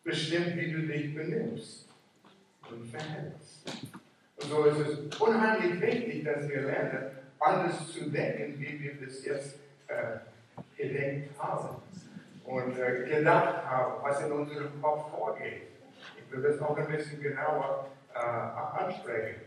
bestimmt, 0.03 0.55
wie 0.55 0.71
du 0.71 0.87
dich 0.87 1.13
benimmst 1.13 1.89
und 2.69 2.85
verhältst. 2.87 3.69
Und 4.41 4.50
so 4.50 4.63
ist 4.65 4.79
es 4.79 5.19
unheimlich 5.19 5.81
wichtig, 5.81 6.24
dass 6.24 6.48
wir 6.48 6.62
lernen, 6.62 7.12
anders 7.39 7.91
zu 7.91 8.10
denken, 8.10 8.60
wie 8.60 8.79
wir 8.79 9.00
bis 9.00 9.25
jetzt 9.25 9.60
äh, 9.88 10.19
gedenkt 10.77 11.38
haben 11.39 11.81
und 12.46 12.77
äh, 12.77 13.05
gedacht 13.05 13.65
haben, 13.65 14.03
was 14.03 14.22
in 14.22 14.31
unserem 14.31 14.81
Kopf 14.81 15.12
vorgeht. 15.12 15.63
Ich 16.17 16.31
will 16.31 16.41
das 16.41 16.60
noch 16.60 16.77
ein 16.77 16.88
bisschen 16.88 17.22
genauer 17.22 17.88
äh, 18.13 18.19
ansprechen. 18.19 19.41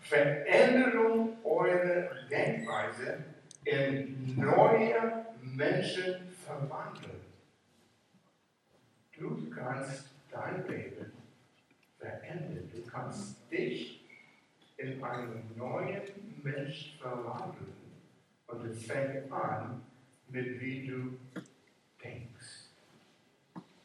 Veränderung 0.00 1.36
eurer 1.44 2.08
Denkweise 2.30 3.24
in 3.64 4.34
neue 4.36 5.26
Menschen 5.42 6.32
verwandeln. 6.44 7.20
Du 9.18 9.50
kannst 9.50 10.10
dein 10.30 10.66
Leben 10.68 11.12
verändern. 11.98 12.70
Du 12.72 12.82
kannst 12.90 13.50
dich 13.50 13.95
in 14.86 15.02
einen 15.02 15.50
neuen 15.56 16.02
Mensch 16.42 16.96
verwandeln. 17.00 17.74
Und 18.46 18.64
es 18.66 18.84
fängt 18.86 19.30
an 19.32 19.82
mit 20.28 20.60
wie 20.60 20.86
du 20.86 21.18
denkst. 22.02 22.70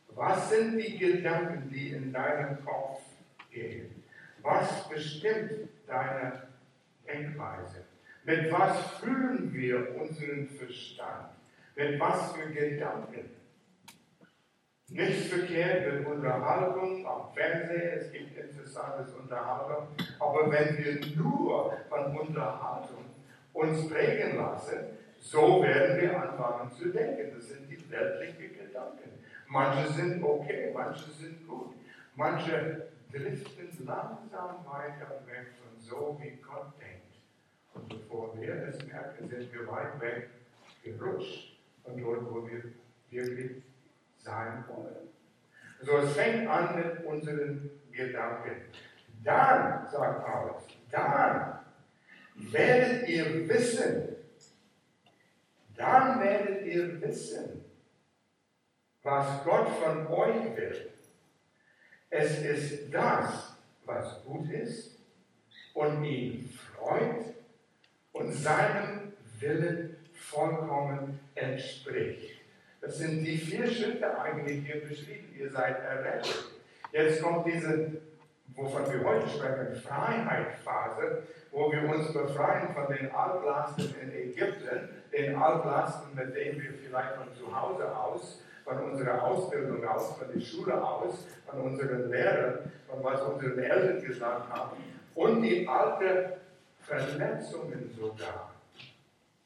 Was 0.09 0.49
sind 0.49 0.77
die 0.77 0.97
Gedanken, 0.97 1.69
die 1.69 1.89
in 1.89 2.13
deinem 2.13 2.63
Kopf 2.63 3.01
gehen? 3.49 4.03
Was 4.41 4.87
bestimmt 4.89 5.69
deine 5.87 6.47
Denkweise? 7.07 7.85
Mit 8.23 8.51
was 8.51 8.99
fühlen 8.99 9.51
wir 9.53 9.95
unseren 9.99 10.47
Verstand? 10.47 11.31
Mit 11.75 11.99
was 11.99 12.33
für 12.33 12.51
Gedanken? 12.51 13.40
Nichts 14.93 15.27
verkehrt 15.27 15.93
mit 15.93 16.05
Unterhaltung 16.05 17.07
am 17.07 17.33
Fernsehen, 17.33 17.97
es 17.97 18.11
gibt 18.11 18.37
interessantes 18.37 19.13
Unterhaltung, 19.13 19.87
aber 20.19 20.51
wenn 20.51 20.77
wir 20.77 20.99
nur 21.15 21.77
von 21.87 22.17
Unterhaltung 22.17 23.05
uns 23.53 23.89
prägen 23.89 24.35
lassen, 24.35 24.79
so 25.17 25.63
werden 25.63 26.01
wir 26.01 26.21
anfangen 26.21 26.71
zu 26.71 26.89
denken. 26.89 27.31
Das 27.33 27.47
sind 27.47 27.69
die 27.69 27.89
weltlichen 27.89 28.57
Gedanken. 28.57 29.11
Manche 29.47 29.93
sind 29.93 30.21
okay, 30.23 30.71
manche 30.73 31.09
sind 31.11 31.47
gut. 31.47 31.73
Manche 32.15 32.87
driften 33.13 33.85
langsam 33.85 34.65
weiter 34.65 35.21
weg 35.25 35.53
von 35.61 35.79
so, 35.79 36.19
wie 36.21 36.37
Gott 36.41 36.73
denkt. 36.81 37.15
Und 37.73 37.87
bevor 37.87 38.33
wir 38.37 38.67
es 38.67 38.85
merken, 38.85 39.29
sind 39.29 39.53
wir 39.53 39.67
weit 39.71 40.01
weg 40.01 40.29
gerutscht 40.83 41.57
von 41.85 41.97
dort, 41.97 42.29
wo 42.29 42.45
wir 42.45 42.63
wirklich 43.09 43.63
sein 44.23 44.63
wollen. 44.67 45.09
So, 45.81 45.97
es 45.97 46.13
fängt 46.13 46.47
an 46.47 46.75
mit 46.75 47.05
unseren 47.05 47.69
Gedanken. 47.91 48.61
Dann, 49.23 49.87
sagt 49.87 50.25
Paulus, 50.25 50.63
dann 50.89 51.59
werdet 52.35 53.07
ihr 53.07 53.47
wissen, 53.47 54.15
dann 55.75 56.19
werdet 56.21 56.65
ihr 56.65 57.01
wissen, 57.01 57.65
was 59.03 59.43
Gott 59.43 59.69
von 59.69 60.07
euch 60.07 60.55
will. 60.55 60.91
Es 62.09 62.39
ist 62.43 62.93
das, 62.93 63.55
was 63.85 64.23
gut 64.25 64.49
ist 64.51 64.99
und 65.73 66.03
ihn 66.03 66.49
freut 66.49 67.33
und 68.11 68.33
seinem 68.33 69.13
Willen 69.39 69.95
vollkommen 70.13 71.19
entspricht. 71.35 72.40
Das 72.81 72.97
sind 72.97 73.23
die 73.23 73.37
vier 73.37 73.67
Schritte 73.67 74.19
eigentlich 74.19 74.65
hier 74.65 74.81
beschrieben. 74.81 75.33
Ihr 75.37 75.51
seid 75.51 75.79
errettet. 75.83 76.51
Jetzt 76.91 77.21
kommt 77.21 77.45
diese, 77.45 77.91
wovon 78.55 78.91
wir 78.91 79.03
heute 79.03 79.29
sprechen, 79.29 79.75
Freiheitsphase, 79.75 81.23
wo 81.51 81.71
wir 81.71 81.87
uns 81.87 82.11
befreien 82.11 82.73
von 82.73 82.93
den 82.93 83.11
Altlasten 83.11 83.95
in 84.01 84.11
Ägypten, 84.11 84.89
den 85.13 85.35
Altlasten, 85.35 86.15
mit 86.15 86.35
denen 86.35 86.61
wir 86.61 86.73
vielleicht 86.73 87.15
von 87.15 87.33
zu 87.35 87.55
Hause 87.55 87.95
aus, 87.95 88.41
von 88.65 88.79
unserer 88.79 89.23
Ausbildung 89.23 89.85
aus, 89.87 90.17
von 90.17 90.27
der 90.33 90.41
Schule 90.41 90.83
aus, 90.83 91.25
von 91.45 91.61
unseren 91.61 92.09
Lehrern, 92.09 92.71
von 92.87 93.03
was 93.03 93.21
unsere 93.21 93.63
Eltern 93.63 94.01
gesagt 94.01 94.49
haben 94.49 94.77
und 95.15 95.41
die 95.41 95.67
alten 95.67 96.33
Verletzungen 96.79 97.89
sogar. 97.95 98.53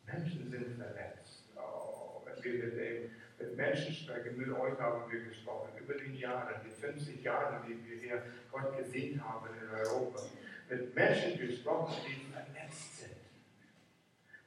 Menschen 0.06 0.50
sind 0.50 0.78
verletzt. 0.78 1.44
Oh, 1.56 2.22
wenn 2.26 2.44
wir 2.44 2.66
mit, 2.66 2.78
dem, 2.78 3.12
mit 3.46 3.58
Menschen 3.58 3.94
sprechen, 3.94 4.38
mit 4.38 4.50
euch 4.50 4.80
haben 4.80 5.12
wir 5.12 5.20
gesprochen, 5.22 5.70
über 5.80 5.94
die 5.94 6.20
Jahre, 6.20 6.60
die 6.66 6.72
50 6.72 7.24
Jahre, 7.24 7.62
die 7.68 7.78
wir 7.88 7.98
hier 7.98 8.24
Gott 8.52 8.78
gesehen 8.78 9.24
haben 9.24 9.48
in 9.62 9.70
Europa, 9.70 10.22
mit 10.70 10.96
Menschen 10.96 11.38
gesprochen, 11.38 11.96
die 12.08 12.34
verletzt 12.34 13.00
sind. 13.00 13.16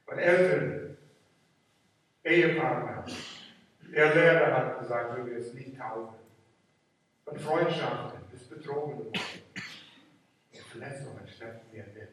Von 0.05 0.17
Eltern, 0.17 0.97
Ehepartner. 2.23 3.05
Der 3.95 4.13
Lehrer 4.13 4.55
hat 4.55 4.79
gesagt, 4.79 5.17
du 5.17 5.25
wirst 5.25 5.55
nicht 5.55 5.77
taugen. 5.77 6.15
Von 7.25 7.39
Freundschaften, 7.39 8.19
bist 8.31 8.49
betrogen 8.49 8.97
worden. 8.99 9.13
Verletzungen 10.69 11.27
schleppen 11.27 11.61
wir 11.71 11.83
mit. 11.93 12.09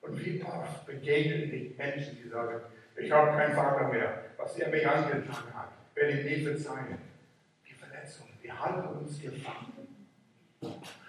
Und 0.00 0.24
wie 0.24 0.42
oft 0.42 0.86
begegnen 0.86 1.50
dich 1.50 1.76
Menschen, 1.76 2.16
die 2.22 2.28
sagen, 2.28 2.62
ich 2.96 3.10
habe 3.10 3.32
keinen 3.32 3.54
Vater 3.54 3.88
mehr, 3.88 4.24
was 4.36 4.58
er 4.58 4.68
mir 4.70 4.90
angetan 4.90 5.54
hat, 5.54 5.77
werde 5.98 6.20
ich 6.20 6.24
nie 6.38 6.44
verzeihen. 6.44 6.98
Die 7.68 7.74
Verletzungen, 7.74 8.32
die 8.42 8.52
halten 8.52 8.88
uns 8.88 9.20
gefangen. 9.20 9.72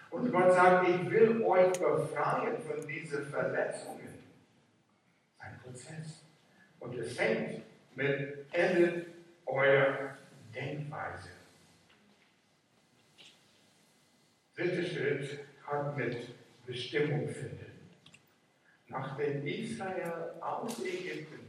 Und 0.10 0.32
Gott 0.32 0.54
sagt, 0.54 0.90
ich 0.90 1.10
will 1.10 1.44
euch 1.44 1.72
befreien 1.74 2.58
von 2.60 2.88
diesen 2.88 3.26
Verletzungen. 3.26 4.10
Ein 5.38 5.60
Prozess. 5.64 6.24
Und 6.80 6.98
es 6.98 7.16
fängt 7.16 7.62
mit 7.96 8.46
endet 8.52 9.08
eurer 9.46 10.18
Denkweise. 10.54 11.30
Dritter 14.56 14.84
Schritt 14.84 15.40
hat 15.66 15.96
mit 15.96 16.18
Bestimmung 16.66 17.30
finden. 17.30 17.66
Nachdem 18.88 19.46
Israel 19.46 20.34
aus 20.42 20.84
Ägypten 20.84 21.49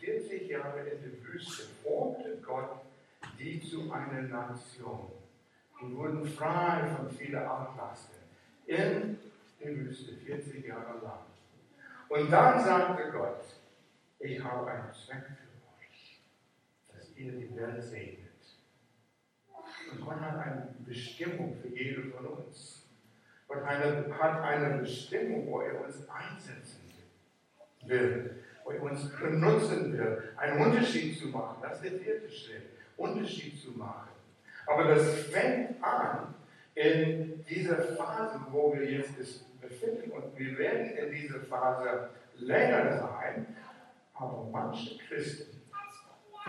40 0.00 0.48
Jahre 0.48 0.80
in 0.80 1.02
der 1.02 1.26
Wüste, 1.26 1.64
formte 1.82 2.36
Gott 2.44 2.80
die 3.38 3.60
zu 3.60 3.90
einer 3.92 4.22
Nation. 4.22 5.10
Die 5.80 5.94
wurden 5.94 6.26
frei 6.26 6.88
von 6.96 7.10
vielen 7.10 7.42
Antlasten 7.42 8.16
in 8.66 9.18
der 9.60 9.76
Wüste, 9.76 10.14
40 10.14 10.66
Jahre 10.66 10.98
lang. 11.02 11.20
Und 12.08 12.30
dann 12.30 12.64
sagte 12.64 13.10
Gott, 13.12 13.44
ich 14.18 14.42
habe 14.42 14.70
einen 14.70 14.92
Zweck 14.92 15.24
für 15.26 15.84
euch, 15.84 16.20
dass 16.92 17.16
ihr 17.16 17.32
die 17.32 17.54
Welt 17.54 17.82
segnet. 17.82 18.28
Und 19.92 20.04
Gott 20.04 20.20
hat 20.20 20.38
eine 20.38 20.74
Bestimmung 20.80 21.56
für 21.60 21.68
jeden 21.68 22.12
von 22.12 22.26
uns. 22.26 22.86
Gott 23.46 23.64
hat 23.64 24.42
eine 24.42 24.78
Bestimmung, 24.78 25.46
wo 25.46 25.60
er 25.60 25.84
uns 25.84 26.08
einsetzen 26.08 26.88
will, 27.86 28.42
uns 28.76 29.08
benutzen 29.10 29.96
will, 29.96 30.22
einen 30.36 30.60
Unterschied 30.60 31.18
zu 31.18 31.28
machen. 31.28 31.56
Das 31.62 31.76
ist 31.76 31.84
der 31.84 32.00
vierte 32.00 32.30
Schritt, 32.30 32.62
Unterschied 32.96 33.60
zu 33.60 33.72
machen. 33.72 34.08
Aber 34.66 34.84
das 34.84 35.22
fängt 35.26 35.82
an 35.82 36.34
in 36.74 37.44
dieser 37.46 37.78
Phase, 37.78 38.40
wo 38.50 38.74
wir 38.74 38.90
jetzt 38.90 39.14
befinden 39.60 40.10
und 40.10 40.38
wir 40.38 40.58
werden 40.58 40.90
in 40.90 41.10
dieser 41.10 41.40
Phase 41.40 42.10
länger 42.36 42.98
sein, 42.98 43.46
aber 44.14 44.48
manche 44.52 44.98
Christen 44.98 45.62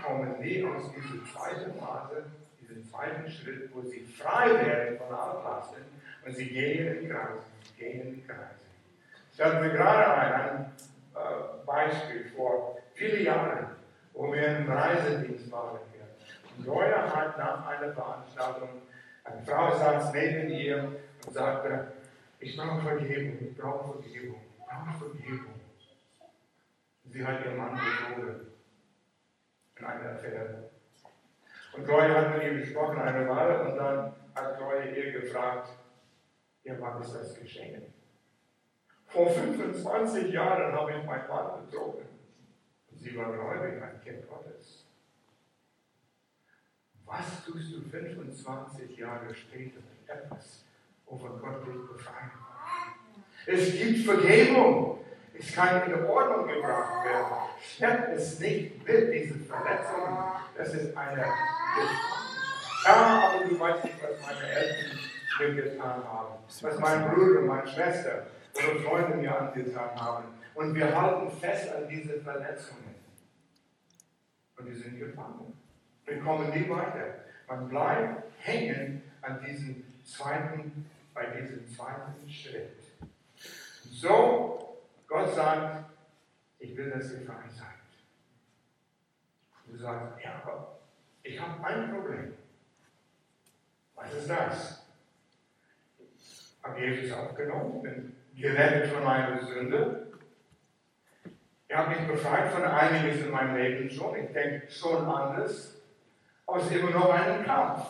kommen 0.03 0.39
nie 0.39 0.63
aus 0.63 0.91
dieser 0.93 1.25
zweiten 1.31 1.79
Phase, 1.79 2.25
diesen 2.61 2.83
zweiten 2.89 3.29
Schritt, 3.29 3.69
wo 3.73 3.81
sie 3.81 4.01
frei 4.01 4.53
werden 4.65 4.97
von 4.97 5.15
Altlasten 5.15 5.83
und 6.25 6.35
sie 6.35 6.47
gehen 6.47 6.97
in 6.97 7.09
Kreise, 7.09 7.43
gehen 7.77 8.01
in 8.01 8.27
Kreise. 8.27 8.59
Ich 9.33 9.41
hatte 9.41 9.61
mir 9.61 9.71
gerade 9.71 10.13
ein, 10.13 10.33
ein 10.33 10.61
äh, 10.65 10.65
Beispiel 11.65 12.25
vor 12.35 12.77
vielen 12.93 13.25
Jahren, 13.25 13.67
wo 14.13 14.33
wir 14.33 14.57
im 14.57 14.71
Reisedienst 14.71 15.51
waren 15.51 15.79
hier. 15.91 16.07
Und 16.57 16.65
Joya 16.65 17.15
hat 17.15 17.38
nach 17.38 17.67
einer 17.67 17.93
Veranstaltung, 17.93 18.69
eine 19.23 19.41
Frau 19.43 19.77
saß 19.77 20.13
neben 20.13 20.49
ihr 20.49 20.83
und 21.25 21.33
sagte, 21.33 21.93
ich 22.39 22.57
brauche 22.57 22.81
Vergebung, 22.81 23.38
ich 23.39 23.57
brauche 23.57 24.01
Vergebung, 24.01 24.41
ich 24.57 24.65
brauche 24.65 24.97
Vergebung. 24.97 25.53
Sie 27.05 27.25
hat 27.25 27.45
ihren 27.45 27.57
Mann 27.57 27.73
betrogen 27.73 28.47
in 29.77 29.85
einer 29.85 30.11
Affäre. 30.11 30.69
Und 31.73 31.85
Gloria 31.85 32.15
hat 32.15 32.35
mit 32.35 32.43
ihr 32.43 32.59
gesprochen 32.59 32.99
eine 32.99 33.27
Weile 33.27 33.61
und 33.61 33.77
dann 33.77 34.15
hat 34.35 34.57
Gloria 34.57 34.85
ihr 34.85 35.11
gefragt, 35.21 35.69
ja, 36.63 36.73
wann 36.79 37.01
ist 37.01 37.13
das 37.13 37.39
geschehen? 37.39 37.93
Vor 39.09 39.31
25 39.31 40.31
Jahren 40.31 40.71
habe 40.71 40.91
ich 40.91 41.03
meinen 41.03 41.27
Mann 41.27 41.65
betrogen. 41.65 42.05
Sie 42.91 43.17
war 43.17 43.31
gläubig, 43.31 43.81
ein 43.81 44.01
Kind 44.03 44.29
Gottes. 44.29 44.85
Was 47.05 47.43
tust 47.43 47.73
du 47.73 47.81
25 47.89 48.97
Jahre 48.97 49.33
später 49.33 49.79
mit 49.79 50.07
etwas, 50.07 50.63
wovon 51.07 51.41
Gott 51.41 51.65
dich 51.65 51.87
befreien 51.91 52.29
kann? 52.29 52.93
Es 53.47 53.73
gibt 53.73 54.05
Vergebung. 54.05 54.99
Es 55.33 55.55
kann 55.55 55.91
in 55.91 56.05
Ordnung 56.05 56.47
gebracht 56.47 57.05
werden. 57.05 57.37
Schleppt 57.61 58.09
es 58.15 58.39
nicht 58.39 58.85
mit, 58.85 59.13
diese 59.13 59.39
Verletzungen. 59.39 60.17
Das 60.55 60.73
ist 60.73 60.95
eine 60.95 61.25
Ja, 62.85 63.31
aber 63.33 63.45
du 63.47 63.59
weißt 63.59 63.85
nicht, 63.85 64.03
was 64.03 64.21
meine 64.21 64.51
Eltern 64.51 64.99
mir 65.39 65.55
getan 65.55 66.03
haben. 66.03 66.35
Was 66.61 66.79
mein 66.79 67.09
Bruder, 67.09 67.41
meine 67.41 67.67
Schwester 67.67 68.27
oder 68.67 68.79
Freunde 68.81 69.17
mir 69.17 69.39
angetan 69.39 69.95
haben. 69.95 70.25
Und 70.55 70.75
wir 70.75 70.99
halten 70.99 71.31
fest 71.39 71.73
an 71.73 71.87
diese 71.87 72.19
Verletzungen. 72.19 72.95
Und 74.57 74.65
die 74.65 74.73
sind 74.73 74.99
gefangen. 74.99 75.57
Wir 76.05 76.19
kommen 76.19 76.49
nie 76.49 76.69
weiter. 76.69 77.23
Man 77.47 77.69
bleibt 77.69 78.23
hängen 78.39 79.01
an 79.21 79.43
diesem 79.43 79.85
zweiten, 80.03 80.89
bei 81.13 81.27
diesem 81.27 81.67
zweiten 81.67 82.29
Schritt. 82.29 82.77
So 83.91 84.77
Gott 85.07 85.33
sagt, 85.33 85.85
ich 86.59 86.75
will, 86.75 86.89
dass 86.89 87.11
ihr 87.13 87.21
frei 87.21 87.47
seid. 87.49 87.67
Du 89.65 89.77
sagst, 89.77 90.23
ja, 90.23 90.41
aber 90.43 90.79
ich 91.23 91.39
habe 91.39 91.63
ein 91.63 91.91
Problem. 91.91 92.33
Was 93.95 94.13
ist 94.13 94.29
das? 94.29 94.85
Habe 96.63 96.79
Jesus 96.79 97.11
aufgenommen, 97.11 98.15
gerettet 98.39 98.91
von 98.91 99.03
meiner 99.03 99.41
Sünde. 99.46 100.08
Er 101.67 101.77
hat 101.77 101.89
mich 101.89 102.08
befreit 102.08 102.51
von 102.51 102.63
einiges 102.63 103.22
in 103.22 103.31
meinem 103.31 103.55
Leben 103.55 103.89
schon. 103.89 104.15
Ich 104.15 104.32
denke 104.32 104.69
schon 104.69 105.06
anders. 105.06 105.75
Aber 106.47 106.58
es 106.58 106.65
ist 106.65 106.78
immer 106.78 106.89
noch 106.91 107.12
ein 107.12 107.45
Kampf. 107.45 107.86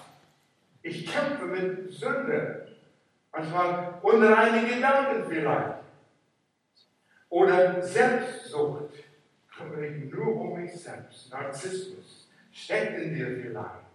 Ich 0.82 1.06
kämpfe 1.06 1.46
mit 1.46 1.92
Sünde. 1.92 2.68
Manchmal 3.32 4.00
unreine 4.02 4.68
Gedanken 4.68 5.30
vielleicht. 5.30 5.80
Oder 7.30 7.82
Selbstsucht. 7.82 8.92
Kümmere 9.56 9.92
dich 9.92 10.12
nur 10.12 10.36
um 10.36 10.62
mich 10.62 10.74
selbst. 10.74 11.32
Narzissmus 11.32 12.28
steckt 12.52 13.00
in 13.00 13.16
dir 13.16 13.28
vielleicht. 13.28 13.88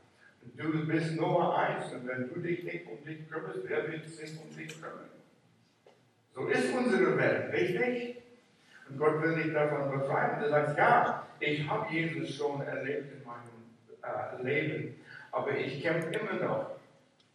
Und 0.43 0.59
du 0.59 0.87
bist 0.87 1.17
Nummer 1.17 1.59
eins. 1.59 1.93
Und 1.93 2.07
wenn 2.07 2.33
du 2.33 2.41
dich 2.41 2.65
nicht 2.65 2.87
um 2.87 3.05
dich 3.05 3.29
kümmerst, 3.29 3.61
wer 3.65 3.91
wird 3.91 4.09
sich 4.09 4.39
um 4.41 4.57
dich 4.57 4.81
kümmern? 4.81 5.11
So 6.35 6.49
ist 6.49 6.75
unsere 6.75 7.17
Welt, 7.17 7.53
richtig? 7.53 8.17
Und 8.89 8.99
Gott 8.99 9.23
will 9.23 9.37
dich 9.37 9.53
davon 9.53 9.89
befreien. 9.89 10.41
Du 10.43 10.49
sagst, 10.49 10.77
ja, 10.77 11.27
ich 11.39 11.69
habe 11.69 11.95
Jesus 11.95 12.35
schon 12.35 12.61
erlebt 12.61 13.13
in 13.13 13.23
meinem 13.25 13.63
äh, 14.03 14.43
Leben, 14.43 14.97
aber 15.31 15.53
ich 15.53 15.81
kämpfe 15.81 16.11
immer 16.11 16.45
noch. 16.45 16.71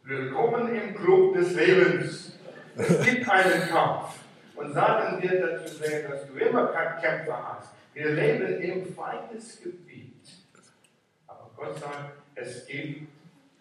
Willkommen 0.03 0.75
im 0.75 0.93
Club 0.95 1.33
des 1.33 1.55
Lebens. 1.55 2.39
Es 2.75 3.05
gibt 3.05 3.29
einen 3.29 3.69
Kampf. 3.69 4.19
Und 4.55 4.73
Satan 4.73 5.21
wird 5.21 5.43
dazu 5.43 5.75
sehen, 5.75 6.09
dass 6.09 6.27
du 6.27 6.33
immer 6.33 6.67
Kämpfer 7.01 7.57
hast. 7.57 7.69
Wir 7.93 8.09
leben 8.09 8.61
im 8.61 8.93
Feindesgebiet. 8.93 10.29
Aber 11.25 11.49
Gott 11.55 11.79
sagt, 11.79 12.15
es 12.35 12.67
gibt 12.67 13.09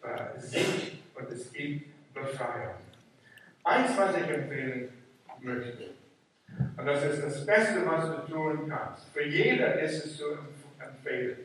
äh, 0.03 0.40
Sieg 0.40 0.98
und 1.14 1.31
es 1.31 1.53
gibt 1.53 1.87
Befreiung. 2.12 2.74
Eins, 3.62 3.96
was 3.96 4.16
ich 4.16 4.29
empfehlen 4.29 4.97
möchte, 5.40 5.90
und 6.77 6.87
das 6.87 7.05
ist 7.05 7.24
das 7.24 7.46
Beste, 7.46 7.85
was 7.87 8.07
du 8.07 8.33
tun 8.33 8.68
kannst. 8.68 9.09
Für 9.12 9.24
jeder 9.24 9.81
ist 9.81 10.05
es 10.05 10.16
zu 10.16 10.24
empfehlen. 10.79 11.38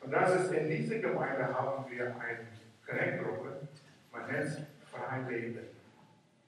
Und 0.00 0.12
das 0.12 0.34
ist, 0.34 0.52
in 0.52 0.68
dieser 0.68 0.98
Gemeinde 0.98 1.46
haben 1.46 1.84
wir 1.90 2.06
eine 2.06 2.46
Connect-Gruppe, 2.86 3.68
man 4.10 4.26
nennt 4.26 4.44
es 4.44 4.58
Freileben. 4.90 5.68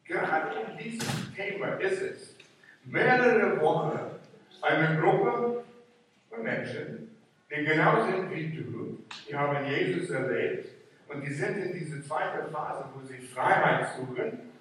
Gerade 0.05 0.55
in 0.61 0.77
diesem 0.77 1.35
Thema 1.35 1.75
ist 1.75 2.03
es, 2.03 2.37
mehrere 2.85 3.61
Wochen 3.61 3.99
eine 4.61 5.01
Gruppe 5.01 5.65
von 6.29 6.43
Menschen, 6.43 7.17
die 7.51 7.65
genau 7.65 8.05
sind 8.05 8.31
wie 8.31 8.51
du, 8.51 9.05
die 9.29 9.37
haben 9.37 9.65
Jesus 9.67 10.11
erlebt 10.11 10.69
und 11.09 11.23
die 11.23 11.33
sind 11.33 11.57
in 11.59 11.73
dieser 11.73 12.03
zweiten 12.03 12.51
Phase, 12.51 12.85
wo 12.93 13.07
sie 13.07 13.19
Freiheit 13.19 13.89
suchen 13.97 14.54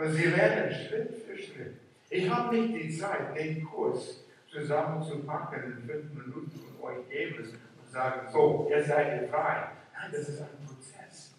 und 0.00 0.14
sie 0.14 0.26
lernen 0.28 0.72
Schritt 0.72 1.14
für 1.26 1.36
Schritt. 1.36 1.74
Ich 2.08 2.28
habe 2.30 2.56
nicht 2.56 2.74
die 2.74 2.98
Zeit, 2.98 3.36
den 3.36 3.62
Kurs 3.64 4.24
zusammenzupacken 4.50 5.62
in 5.62 5.86
fünf 5.86 6.14
Minuten 6.14 6.60
und 6.66 6.82
euch 6.82 7.08
geben 7.10 7.36
und 7.38 7.92
sagen, 7.92 8.26
so, 8.32 8.66
jetzt 8.70 8.88
seid 8.88 9.20
ihr 9.20 9.28
frei. 9.28 9.68
Nein, 9.92 10.10
das 10.10 10.28
ist 10.28 10.40
ein 10.40 10.48
Prozess. 10.66 11.34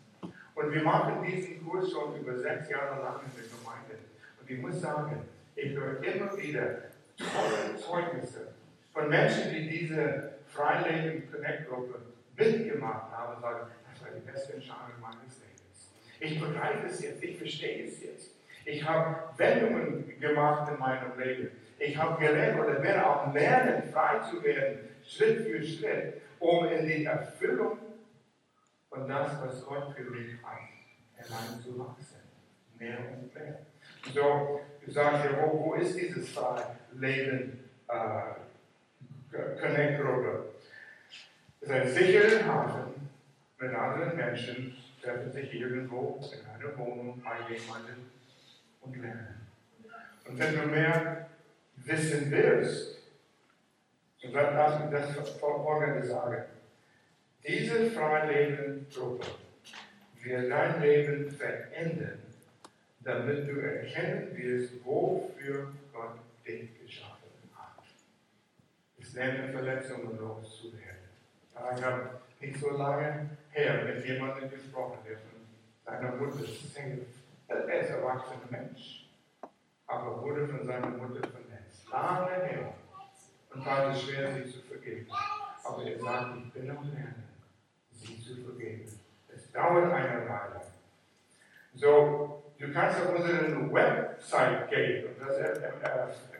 Und 0.53 0.71
wir 0.71 0.83
machen 0.83 1.25
diesen 1.25 1.65
Kurs 1.65 1.91
schon 1.91 2.19
über 2.19 2.37
sechs 2.37 2.69
Jahre 2.69 3.01
lang 3.01 3.21
in 3.25 3.31
der 3.35 3.49
Gemeinde. 3.49 3.97
Und 4.39 4.49
ich 4.49 4.61
muss 4.61 4.79
sagen, 4.79 5.23
ich 5.55 5.71
höre 5.71 6.03
immer 6.03 6.37
wieder 6.37 6.77
tolle 7.17 7.75
Zeugnisse 7.77 8.53
von 8.93 9.09
Menschen, 9.09 9.51
die 9.51 9.69
diese 9.69 10.33
Freileben 10.47 11.31
Connect 11.31 11.67
Gruppe 11.67 11.99
mitgemacht 12.37 13.11
haben 13.11 13.41
sagen, 13.41 13.71
das 13.91 14.01
war 14.01 14.11
die 14.15 14.31
beste 14.31 14.53
Entscheidung 14.53 15.01
meines 15.01 15.39
Lebens. 15.39 15.91
Ich 16.19 16.39
begreife 16.39 16.87
es 16.87 17.01
jetzt, 17.01 17.23
ich 17.23 17.37
verstehe 17.37 17.87
es 17.87 18.03
jetzt. 18.03 18.40
Ich 18.65 18.83
habe 18.87 19.37
Wendungen 19.37 20.19
gemacht 20.19 20.71
in 20.71 20.79
meinem 20.79 21.19
Leben. 21.19 21.51
Ich 21.79 21.97
habe 21.97 22.23
gelernt 22.23 22.59
oder 22.59 22.81
werde 22.83 23.05
auch 23.05 23.33
lernen, 23.33 23.83
frei 23.91 24.19
zu 24.29 24.43
werden, 24.43 24.79
Schritt 25.03 25.47
für 25.47 25.63
Schritt, 25.63 26.21
um 26.39 26.67
in 26.67 26.85
die 26.85 27.05
Erfüllung 27.05 27.79
von 28.89 29.07
das, 29.07 29.41
was 29.41 29.65
Gott 29.65 29.95
für 29.95 30.03
mich 30.03 30.35
hat, 30.43 30.59
hineinzuwachsen. 31.15 32.21
Mehr 32.77 32.99
und 32.99 33.33
mehr. 33.33 33.59
So, 34.13 34.61
du 34.85 34.91
sagst 34.91 35.25
ja, 35.25 35.31
wo, 35.41 35.65
wo 35.65 35.73
ist 35.75 35.97
dieses 35.97 36.37
Leben 36.93 37.63
äh, 37.87 38.21
Connect-Gruppe? 39.59 40.49
Es 41.61 41.67
ist 41.67 41.73
ein 41.73 41.87
sicherer 41.87 42.45
Hafen 42.45 43.09
mit 43.59 43.73
anderen 43.73 44.17
Menschen, 44.17 44.75
treffen 45.01 45.31
sich 45.31 45.53
irgendwo 45.53 46.19
in 46.33 46.47
einer 46.47 46.77
Wohnung 46.77 47.21
bei 47.23 47.53
jemandem 47.53 48.11
und 48.81 49.01
lernen. 49.01 49.47
Und 50.27 50.39
wenn 50.39 50.55
du 50.55 50.67
mehr 50.67 51.27
wissen 51.77 52.31
willst, 52.31 52.97
und 54.23 54.33
dann 54.33 54.55
lass 54.55 54.79
mich 54.79 54.91
das 54.91 55.29
folgende 55.39 56.05
sagen. 56.05 56.43
Diese 57.45 57.89
Freileben-Gruppe 57.89 59.25
wird 60.21 60.51
dein 60.51 60.79
Leben 60.79 61.31
verändern 61.31 62.21
damit 63.03 63.47
du 63.47 63.59
erkennen 63.59 64.35
wirst, 64.37 64.85
wofür 64.85 65.73
Gott 65.93 66.19
dich 66.45 66.69
geschaffen 66.79 67.29
hat. 67.55 67.83
Es 68.99 69.13
lernen 69.13 69.51
Verletzungen 69.51 70.17
loszuwerden. 70.17 71.09
Ich 71.53 71.83
habe 71.83 72.21
nicht 72.39 72.59
so 72.59 72.77
lange 72.77 73.29
her 73.49 73.83
mit 73.85 74.05
jemandem 74.05 74.49
gesprochen, 74.49 74.99
der 75.07 75.17
von 75.17 75.41
seiner 75.85 76.15
Mutter 76.15 76.45
Single 76.45 77.05
Er 77.51 77.81
ist 77.81 77.89
erwachsener 77.89 78.47
Mensch, 78.49 79.09
aber 79.85 80.21
wurde 80.21 80.47
von 80.47 80.65
seiner 80.65 80.87
Mutter 80.87 81.19
verletzt. 81.27 81.85
Lange 81.91 82.45
her. 82.45 82.73
Und 83.53 83.63
fand 83.63 83.93
es 83.93 84.03
schwer, 84.03 84.33
sie 84.33 84.49
zu 84.49 84.61
vergeben. 84.61 85.05
Aber 85.63 85.83
er 85.83 85.99
sagt, 85.99 86.37
ich 86.37 86.53
bin 86.53 86.69
am 86.69 86.89
Lernen, 86.89 87.27
sie 87.91 88.17
zu 88.21 88.41
vergeben. 88.43 88.87
Es 89.33 89.51
dauert 89.51 89.91
eine 89.91 90.29
Weile. 90.29 90.61
So, 91.73 92.43
du 92.57 92.71
kannst 92.71 93.01
auf 93.01 93.15
unsere 93.15 93.73
Website 93.73 94.69
gehen 94.69 95.07
und 95.07 95.19
das 95.27 95.37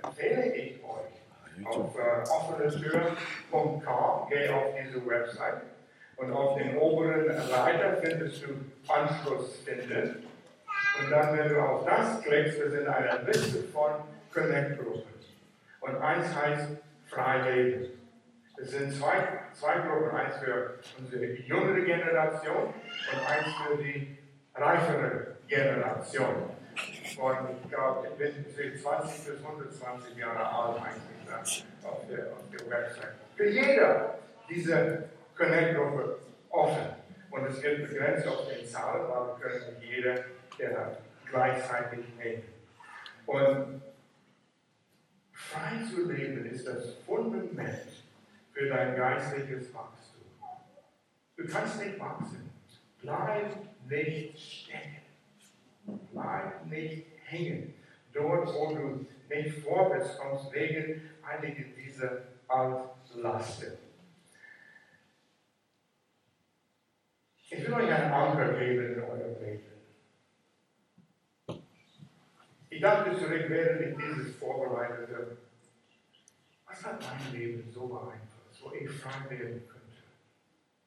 empfehle 0.02 0.56
ich 0.56 0.82
euch. 0.84 1.66
Auf 1.66 1.98
äh, 1.98 2.22
offenetür.com, 2.30 4.30
geh 4.30 4.50
auf 4.50 4.74
diese 4.82 5.06
Website 5.06 5.64
und 6.16 6.32
auf 6.32 6.58
den 6.58 6.78
oberen 6.78 7.30
Reiter 7.30 7.98
findest 7.98 8.44
du 8.44 8.48
Anschluss 8.88 9.58
finden. 9.58 10.31
Und 11.00 11.10
dann, 11.10 11.38
wenn 11.38 11.50
du 11.50 11.62
auf 11.62 11.86
das 11.86 12.22
klickst, 12.22 12.60
wir 12.60 12.70
sind 12.70 12.88
eine 12.88 13.24
Liste 13.24 13.64
von 13.74 13.92
Connect-Gruppen. 14.34 15.04
Und 15.82 15.96
eins 15.98 16.36
heißt 16.36 16.70
Freileben. 17.08 17.88
Es 18.58 18.72
sind 18.72 18.94
zwei, 18.94 19.16
zwei 19.54 19.80
Gruppen, 19.80 20.12
eins 20.16 20.38
für 20.38 20.80
unsere 21.00 21.26
jüngere 21.26 21.82
Generation 21.82 22.66
und 22.66 23.30
eins 23.30 23.48
für 23.56 23.84
die 23.84 24.18
reifere 24.56 25.38
Generation. 25.48 26.52
Von, 27.16 27.36
ich 27.64 27.70
glaube, 27.70 28.08
ich 28.08 28.16
bin 28.18 28.78
20 28.78 29.26
bis 29.26 29.44
120 29.44 30.16
Jahre 30.16 30.48
alt 30.48 30.82
eigentlich 30.82 31.66
auf 31.84 32.08
der, 32.08 32.32
auf 32.32 32.44
der 32.52 32.70
Website. 32.70 33.16
Für 33.36 33.50
jeder 33.50 34.20
diese 34.50 35.10
Connect-Gruppe 35.38 36.20
offen. 36.50 36.96
Und 37.32 37.46
es 37.46 37.62
gibt 37.62 37.90
begrenzt 37.90 38.28
auf 38.28 38.48
den 38.48 38.66
Zahlen, 38.66 39.08
weil 39.10 39.28
wir 39.28 39.36
können 39.40 39.80
nicht 39.80 39.92
jeder, 39.92 40.16
der 40.58 40.98
gleichzeitig 41.30 42.06
nehmen. 42.18 42.44
Und 43.26 43.82
frei 45.32 45.84
zu 45.90 46.12
leben 46.12 46.46
ist 46.46 46.68
das 46.68 46.96
Fundament 47.06 48.04
für 48.54 48.68
dein 48.68 48.96
geistliches 48.96 49.74
Wachstum. 49.74 50.22
Du 51.38 51.48
kannst 51.48 51.84
nicht 51.84 52.00
wachsen. 52.00 52.50
Bleib 53.02 53.58
nicht 53.88 54.40
stecken. 54.40 55.02
Bleib 56.12 56.66
nicht 56.68 57.08
hängen. 57.26 57.74
Dort, 58.14 58.54
wo 58.54 58.76
du 58.76 59.06
nicht 59.30 59.60
vorwärts 59.60 60.18
kommst, 60.18 60.52
wegen 60.52 61.10
einiger 61.24 61.64
dieser 61.76 62.24
Altlasten. 62.48 63.78
Ich 67.50 67.68
will 67.68 67.74
euch 67.74 67.92
einen 67.92 68.14
Anker 68.14 68.54
geben 68.54 68.94
in 68.94 69.02
eurem 69.02 69.42
Leben. 69.42 69.71
Ich 72.72 72.80
dachte 72.80 73.18
zurück, 73.18 73.46
während 73.50 73.82
ich 73.82 73.98
dieses 73.98 74.36
vorbereitete, 74.38 75.38
was 76.66 76.86
hat 76.86 77.02
mein 77.02 77.38
Leben 77.38 77.70
so 77.70 77.86
beeinflusst, 77.86 78.64
wo 78.64 78.72
ich 78.72 78.90
frei 78.90 79.30
werden 79.30 79.62
könnte, 79.68 79.98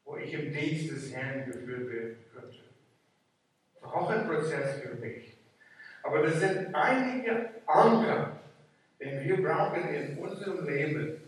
wo 0.06 0.16
ich 0.16 0.32
im 0.32 0.50
Dienst 0.50 0.90
des 0.90 1.14
Herrn 1.14 1.44
geführt 1.44 1.92
werden 1.92 2.16
könnte. 2.32 2.56
War 3.82 3.94
auch 3.96 4.10
ein 4.10 4.26
Prozess 4.26 4.80
für 4.80 4.94
mich. 4.94 5.36
Aber 6.02 6.22
das 6.22 6.40
sind 6.40 6.74
einige 6.74 7.50
Anker, 7.66 8.40
den 8.98 9.22
wir 9.22 9.42
brauchen 9.42 9.86
in 9.86 10.18
unserem 10.18 10.66
Leben. 10.66 11.20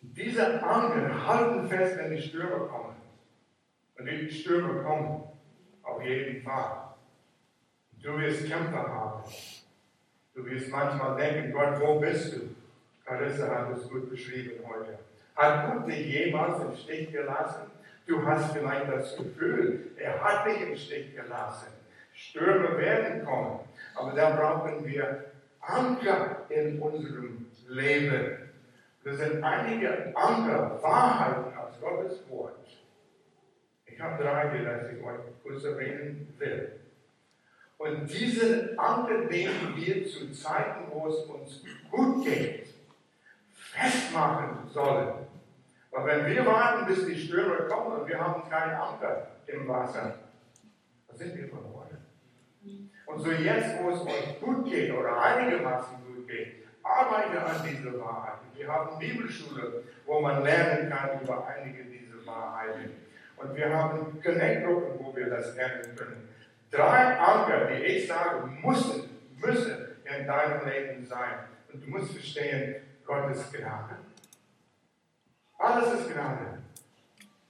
Diese 0.00 0.62
Anker 0.62 1.26
halten 1.26 1.68
fest, 1.68 1.98
wenn 1.98 2.14
die 2.14 2.22
Stürme 2.22 2.68
kommen. 2.68 2.94
Und 3.98 4.06
die 4.06 4.30
Stürme 4.30 4.80
kommen, 4.84 5.24
auf 5.82 6.04
jeden 6.04 6.40
Fall. 6.44 6.94
Du 8.00 8.16
wirst 8.16 8.46
Kämpfe 8.46 8.78
haben. 8.78 9.24
Du 10.34 10.44
wirst 10.46 10.68
manchmal 10.70 11.16
denken, 11.16 11.52
Gott, 11.52 11.80
wo 11.80 12.00
bist 12.00 12.34
du? 12.34 12.54
Carissa 13.04 13.48
hat 13.48 13.76
es 13.76 13.88
gut 13.88 14.10
beschrieben 14.10 14.64
heute. 14.66 14.98
Hat 15.36 15.72
Gott 15.72 15.88
dich 15.88 16.06
jemals 16.06 16.62
im 16.62 16.76
Stich 16.76 17.12
gelassen? 17.12 17.70
Du 18.06 18.24
hast 18.24 18.52
vielleicht 18.52 18.90
das 18.90 19.16
Gefühl, 19.16 19.92
er 19.96 20.20
hat 20.22 20.46
dich 20.46 20.60
im 20.60 20.76
Stich 20.76 21.14
gelassen. 21.14 21.68
Stürme 22.14 22.76
werden 22.78 23.24
kommen, 23.24 23.60
aber 23.94 24.12
da 24.12 24.30
brauchen 24.30 24.84
wir 24.86 25.24
Anker 25.60 26.42
in 26.48 26.80
unserem 26.80 27.46
Leben. 27.68 28.50
Das 29.04 29.16
sind 29.18 29.42
einige 29.42 30.14
Anker, 30.16 30.82
Wahrheiten 30.82 31.56
aus 31.56 31.80
Gottes 31.80 32.28
Wort 32.28 32.62
ich 33.94 34.00
habe 34.00 34.22
drei, 34.22 34.48
die 34.48 34.96
ich 34.96 35.04
euch 35.04 35.20
kurz 35.42 35.64
erwähnen 35.64 36.34
will. 36.38 36.72
Und 37.82 38.08
diese 38.08 38.78
Anker 38.78 39.24
nehmen 39.28 39.74
wir 39.74 40.06
zu 40.06 40.30
Zeiten, 40.30 40.84
wo 40.92 41.08
es 41.08 41.16
uns 41.24 41.64
gut 41.90 42.24
geht, 42.24 42.68
festmachen 43.52 44.68
sollen. 44.68 45.26
Weil 45.90 46.06
wenn 46.06 46.26
wir 46.26 46.46
warten, 46.46 46.86
bis 46.86 47.06
die 47.06 47.18
Stürme 47.18 47.66
kommen 47.66 48.00
und 48.00 48.08
wir 48.08 48.20
haben 48.20 48.48
keinen 48.48 48.74
Anker 48.74 49.26
im 49.48 49.66
Wasser, 49.66 50.14
dann 51.08 51.16
sind 51.16 51.36
wir 51.36 51.48
verloren. 51.48 52.06
Und 53.04 53.18
so 53.18 53.32
jetzt, 53.32 53.82
wo 53.82 53.90
es 53.90 54.02
euch 54.02 54.40
gut 54.40 54.64
geht 54.64 54.92
oder 54.92 55.20
einigermaßen 55.20 55.96
gut 56.06 56.28
geht, 56.28 56.68
arbeite 56.84 57.44
an 57.44 57.68
dieser 57.68 57.98
Wahrheit. 57.98 58.38
Wir 58.54 58.68
haben 58.68 58.96
Bibelschule, 58.96 59.82
wo 60.06 60.20
man 60.20 60.44
lernen 60.44 60.88
kann 60.88 61.20
über 61.20 61.48
einige 61.48 61.82
dieser 61.82 62.24
Wahrheiten. 62.24 62.92
Und 63.38 63.56
wir 63.56 63.76
haben 63.76 64.22
Connect-Gruppen, 64.22 65.04
wo 65.04 65.16
wir 65.16 65.28
das 65.28 65.56
lernen 65.56 65.96
können. 65.96 66.31
Drei 66.72 67.18
Anker, 67.18 67.66
die 67.66 67.82
ich 67.84 68.08
sage, 68.08 68.48
müssen, 68.64 69.10
müssen 69.36 69.88
in 70.04 70.26
deinem 70.26 70.66
Leben 70.66 71.04
sein. 71.04 71.40
Und 71.70 71.84
du 71.84 71.90
musst 71.90 72.12
verstehen, 72.12 72.76
Gottes 73.04 73.52
Gnade. 73.52 73.96
Alles 75.58 76.00
ist 76.00 76.10
Gnade. 76.10 76.62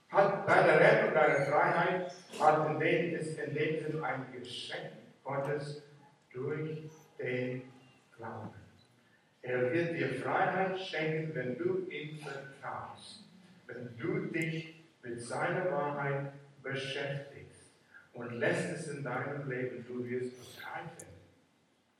Hat 0.09 0.47
deine 0.47 0.77
Rettung, 0.77 1.13
deine 1.13 1.45
Freiheit, 1.45 2.13
hat 2.37 2.69
in 2.69 2.79
dem, 2.79 3.15
ist 3.15 3.39
in 3.39 3.53
dem 3.53 3.79
Sinn 3.79 4.03
ein 4.03 4.25
Geschenk 4.33 4.91
Gottes 5.23 5.83
durch 6.33 6.81
den 7.17 7.61
Glauben. 8.17 8.49
Er 9.41 9.71
wird 9.71 9.95
dir 9.95 10.09
Freiheit 10.21 10.77
schenken, 10.77 11.33
wenn 11.33 11.57
du 11.57 11.87
ihm 11.89 12.19
vertraust. 12.19 13.23
Wenn 13.67 13.97
du 13.97 14.25
dich 14.27 14.83
mit 15.01 15.21
seiner 15.21 15.71
Wahrheit 15.71 16.33
beschäftigst 16.61 17.32
und 18.13 18.39
lässt 18.39 18.69
es 18.69 18.87
in 18.89 19.03
deinem 19.03 19.49
Leben, 19.49 19.85
du 19.87 20.05
wirst 20.05 20.37
begreifen, 20.37 21.07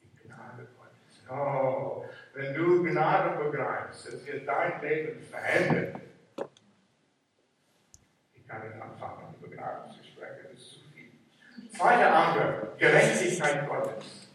die 0.02 0.28
Gnade 0.28 0.68
Gottes. 0.78 1.30
Oh, 1.30 2.06
wenn 2.34 2.54
du 2.54 2.84
Gnade 2.84 3.44
begreifst, 3.44 4.08
es 4.08 4.26
wird 4.26 4.48
dein 4.48 4.82
Leben 4.82 5.22
verändern. 5.22 6.02
Ich 8.34 8.48
kann 8.48 8.68
nicht 8.68 8.82
anfangen, 8.82 9.36
über 9.40 9.56
Gnade 9.56 9.90
zu 9.90 10.04
sprechen, 10.04 10.48
das 10.52 10.62
ist 10.62 10.70
zu 10.74 10.80
viel. 10.94 11.70
Zweiter 11.72 12.16
Anker, 12.16 12.68
Gerechtigkeit 12.78 13.68
Gottes. 13.68 14.30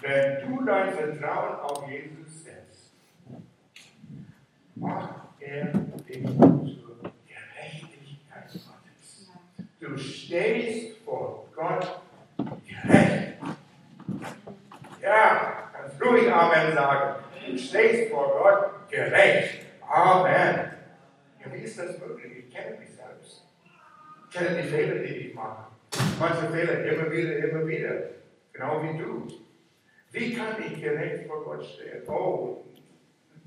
Wenn 0.00 0.46
du 0.46 0.64
dein 0.64 0.92
Vertrauen 0.92 1.60
auf 1.60 1.88
Jesus 1.88 2.44
setzt, 2.44 2.92
macht 4.74 5.40
er 5.40 5.72
dich 6.08 6.57
Du 9.98 10.04
stehst 10.04 10.98
vor 10.98 11.48
Gott 11.56 12.02
gerecht. 12.36 13.34
Ja, 15.02 15.70
kannst 15.72 16.00
ruhig 16.00 16.32
Amen 16.32 16.72
sagen. 16.72 17.24
Du 17.44 17.58
stehst 17.58 18.12
vor 18.12 18.28
Gott 18.28 18.88
gerecht. 18.88 19.66
Amen. 19.88 20.70
Ja, 21.40 21.52
wie 21.52 21.64
ist 21.64 21.80
das 21.80 21.98
möglich? 21.98 22.46
Ich 22.46 22.54
kenne 22.54 22.78
mich 22.78 22.90
selbst. 22.90 23.42
Ich 24.30 24.38
kenne 24.38 24.62
die 24.62 24.68
Fehler, 24.68 25.02
die 25.02 25.14
ich 25.14 25.34
mache. 25.34 25.66
Manche 26.20 26.48
Fehler 26.48 26.84
immer 26.84 27.10
wieder, 27.10 27.36
immer 27.38 27.66
wieder. 27.66 27.94
Genau 28.52 28.80
wie 28.84 28.98
du. 28.98 29.26
Wie 30.12 30.36
kann 30.36 30.62
ich 30.64 30.80
gerecht 30.80 31.26
vor 31.26 31.42
Gott 31.42 31.64
stehen? 31.64 32.08
Oh, 32.08 32.66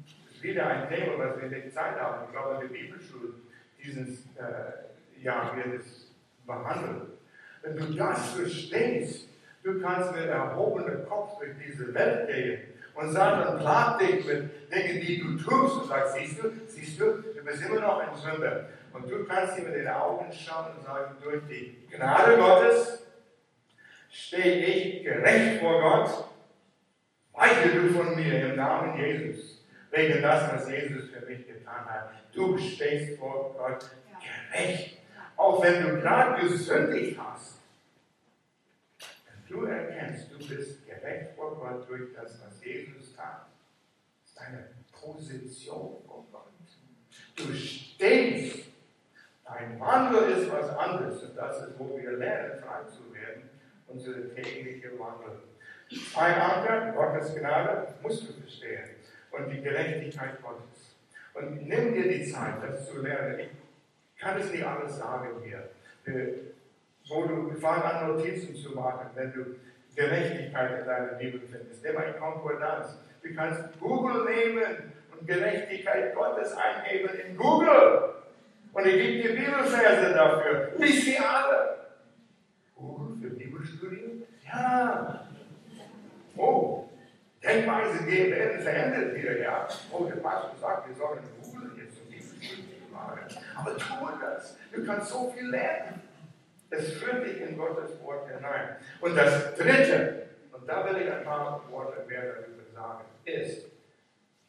das 0.04 0.36
ist 0.36 0.44
wieder 0.44 0.68
ein 0.68 0.90
Thema, 0.90 1.18
was 1.18 1.40
wir 1.40 1.48
nicht 1.48 1.74
Zeit 1.74 1.98
haben. 1.98 2.26
Ich 2.26 2.32
glaube, 2.34 2.56
in 2.56 2.60
der 2.60 2.78
Bibelschule 2.78 3.36
dieses 3.82 4.26
äh, 4.36 5.24
Jahr 5.24 5.56
wird 5.56 5.80
es 5.80 6.11
behandelt. 6.46 7.10
Wenn 7.62 7.76
du 7.76 7.94
das 7.94 8.32
verstehst, 8.32 9.30
du 9.64 9.80
kannst 9.82 10.14
mit 10.14 10.26
erhobenem 10.26 11.08
Kopf 11.08 11.40
durch 11.40 11.52
diese 11.66 11.94
Welt 11.94 12.28
gehen 12.28 12.62
und 12.94 13.12
Satan 13.12 13.60
plagt 13.60 14.02
dich 14.02 14.26
mit 14.26 14.72
Dingen, 14.72 15.02
die 15.02 15.20
du 15.20 15.38
tust 15.38 15.82
und 15.82 15.88
sagst, 15.88 16.16
siehst 16.16 16.44
du, 16.44 16.52
siehst 16.68 17.00
du, 17.00 17.06
du 17.06 17.44
bist 17.44 17.64
immer 17.66 17.80
noch 17.80 18.00
ein 18.00 18.16
Sünder. 18.16 18.68
Und 18.94 19.10
du 19.10 19.24
kannst 19.24 19.58
ihm 19.58 19.66
mit 19.66 19.76
den 19.76 19.88
Augen 19.88 20.32
schauen 20.32 20.76
und 20.76 20.84
sagen, 20.84 21.16
durch 21.24 21.42
die 21.50 21.88
Gnade 21.90 22.38
Gottes 22.38 23.08
stehe 24.10 24.66
ich 24.66 25.04
gerecht 25.04 25.62
vor 25.62 25.82
Gott. 25.82 26.26
Weiche 27.34 27.70
du 27.70 27.90
von 27.94 28.16
mir 28.16 28.50
im 28.50 28.56
Namen 28.58 29.00
Jesus, 29.00 29.66
wegen 29.90 30.22
das, 30.22 30.54
was 30.54 30.70
Jesus 30.70 31.10
für 31.10 31.26
mich 31.26 31.48
getan 31.48 31.86
hat. 31.86 32.12
Du 32.34 32.58
stehst 32.58 33.18
vor 33.18 33.56
Gott 33.58 33.90
gerecht. 34.52 35.01
Auch 35.42 35.64
wenn 35.64 35.82
du 35.82 36.00
gerade 36.00 36.40
gesündigt 36.40 37.20
hast, 37.20 37.62
dann 39.00 39.44
du 39.50 39.66
erkennst, 39.66 40.32
du 40.32 40.38
bist 40.38 40.86
gerecht 40.86 41.36
vor 41.36 41.56
Gott 41.56 41.90
durch 41.90 42.14
das, 42.14 42.40
was 42.46 42.64
Jesus 42.64 43.16
tat. 43.16 43.48
Ist 44.24 44.40
deine 44.40 44.68
Position 44.92 45.98
vor 46.06 46.28
Gott. 46.32 46.52
Du 47.36 47.52
stehst. 47.56 48.68
Dein 49.44 49.80
Wandel 49.80 50.38
ist 50.38 50.52
was 50.52 50.70
anderes 50.78 51.24
und 51.24 51.36
das 51.36 51.68
ist, 51.68 51.80
wo 51.80 51.98
wir 51.98 52.12
lernen, 52.12 52.60
frei 52.62 52.84
zu 52.84 53.12
werden, 53.12 53.50
unsere 53.88 54.36
tägliche 54.36 54.92
Wandel. 55.00 55.40
Ein 56.16 56.36
Anker, 56.36 56.92
Gottes 56.92 57.36
Gnade, 57.36 57.96
musst 58.04 58.30
du 58.30 58.34
verstehen. 58.40 58.92
Und 59.32 59.50
die 59.50 59.62
Gerechtigkeit 59.62 60.40
Gottes. 60.44 60.96
Und 61.34 61.68
nimm 61.68 61.96
dir 61.96 62.08
die 62.10 62.32
Zeit, 62.32 62.62
das 62.62 62.86
zu 62.86 63.02
lernen. 63.02 63.50
Ich 64.22 64.28
kann 64.28 64.40
es 64.40 64.52
nicht 64.52 64.64
alles 64.64 64.98
sagen 65.00 65.30
hier. 65.44 65.72
Äh, 66.06 66.34
wo 67.10 67.24
du 67.24 67.56
fang 67.60 67.82
an, 67.82 68.08
Notizen 68.08 68.56
zu 68.56 68.76
machen, 68.76 69.08
wenn 69.16 69.34
du 69.34 69.56
Gerechtigkeit 69.96 70.80
in 70.80 70.86
deiner 70.86 71.14
Bibel 71.14 71.42
findest. 71.52 71.84
Nimm 71.84 71.98
ein 71.98 72.20
Konkordanz. 72.20 73.00
Du 73.24 73.34
kannst 73.34 73.80
Google 73.80 74.26
nehmen 74.26 74.94
und 75.12 75.28
Gerechtigkeit 75.28 76.14
Gottes 76.14 76.54
eingeben 76.54 77.10
in 77.16 77.36
Google. 77.36 78.14
Und 78.72 78.86
ich 78.86 78.94
gebe 78.94 79.24
dir 79.24 79.36
Bibelverse 79.44 80.14
dafür. 80.14 80.72
Lies 80.78 81.04
sie 81.04 81.18
alle. 81.18 81.88
Google 82.76 83.18
für 83.20 83.36
Bibelstudien? 83.36 84.24
Ja. 84.46 85.28
Oh, 86.38 86.88
Denkweise 87.44 88.06
werden 88.06 88.62
verändert 88.62 89.18
hier, 89.18 89.40
ja. 89.40 89.68
Oh, 89.92 90.06
der 90.06 90.18
Pastor 90.18 90.56
sagt, 90.62 90.90
wir 90.90 90.96
sollen 90.96 91.22
Google 91.42 91.72
jetzt 91.76 91.98
zum 91.98 92.06
Bibelstudien 92.06 92.81
machen. 92.92 93.20
Aber 93.56 93.78
tue 93.78 94.20
das. 94.22 94.58
Du 94.72 94.86
kannst 94.86 95.10
so 95.10 95.32
viel 95.32 95.50
lernen. 95.50 96.02
Es 96.70 96.94
führt 96.94 97.26
dich 97.26 97.42
in 97.42 97.58
Gottes 97.58 98.02
Wort 98.02 98.28
hinein. 98.30 98.78
Und 99.02 99.16
das 99.16 99.56
Dritte, 99.56 100.28
und 100.54 100.68
da 100.68 100.86
will 100.86 101.02
ich 101.02 101.12
ein 101.12 101.24
paar 101.24 101.62
Worte 101.70 102.06
mehr 102.08 102.22
darüber 102.22 102.64
sagen, 102.74 103.06
ist 103.26 103.66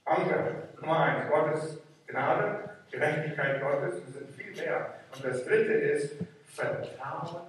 Anker. 0.04 0.68
Nummer 0.80 1.00
eins, 1.00 1.28
Gottes 1.28 1.78
Gnade, 2.06 2.70
Gerechtigkeit 2.90 3.60
Gottes, 3.60 4.02
wir 4.04 4.12
sind 4.12 4.30
viel 4.30 4.52
mehr. 4.52 4.94
Und 5.14 5.24
das 5.24 5.44
Dritte 5.44 5.72
ist 5.72 6.16
Vertrauen 6.46 7.46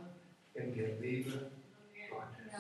in 0.54 0.74
die 0.74 0.86
Liebe 1.02 1.52
Gottes. 2.10 2.54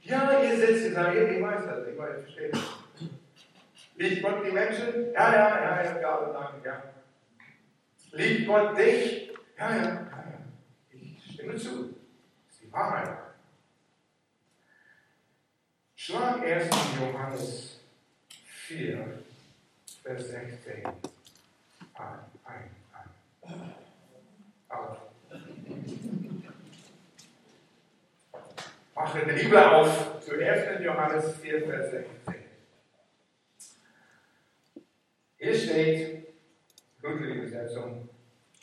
Ja, 0.00 0.42
ihr 0.42 0.56
sitzt 0.56 0.86
und 0.86 0.94
sagt, 0.94 1.14
ich 1.14 1.42
weiß 1.42 1.64
das, 1.66 1.86
ich 1.86 1.98
weiß, 1.98 2.16
ich 2.16 2.24
verstehe 2.24 2.50
das. 2.50 2.87
Liebt 3.98 4.22
Gott 4.22 4.46
die 4.46 4.52
Menschen? 4.52 5.12
Ja, 5.12 5.32
ja, 5.32 5.60
ja, 5.60 5.82
ja, 5.82 6.00
ja, 6.00 6.32
danke, 6.32 6.68
ja. 6.68 6.82
Liebt 8.12 8.46
Gott 8.46 8.78
dich? 8.78 9.32
Ja, 9.58 9.74
ja, 9.74 9.82
ja, 9.82 9.92
ja. 9.92 10.38
Ich 10.92 11.34
stimme 11.34 11.56
zu. 11.56 11.96
Das 12.46 12.54
ist 12.54 12.62
die 12.62 12.72
Wahrheit. 12.72 13.18
Schlag 15.96 16.42
1. 16.42 16.68
Johannes 17.00 17.80
4, 18.38 19.18
Vers 20.04 20.28
16 20.28 20.84
ein, 20.84 20.94
ein, 22.44 22.70
ein. 22.92 23.74
Auf. 24.68 24.98
Mache 28.94 29.26
die 29.26 29.42
Bibel 29.42 29.58
auf 29.58 30.20
zu 30.20 30.38
1. 30.38 30.84
Johannes 30.84 31.36
4, 31.38 31.66
Vers 31.66 31.90
16. 31.90 32.37
Hier 35.40 35.54
steht, 35.54 36.34
Ludwig 37.00 37.36
Übersetzung 37.36 38.08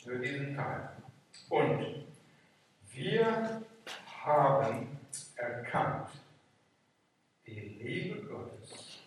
für 0.04 0.18
diesen 0.18 0.54
Teil. 0.54 0.90
Und 1.48 2.04
wir 2.92 3.62
haben 4.22 4.98
erkannt 5.36 6.10
die 7.46 7.78
Liebe 7.80 8.20
Gottes. 8.26 8.98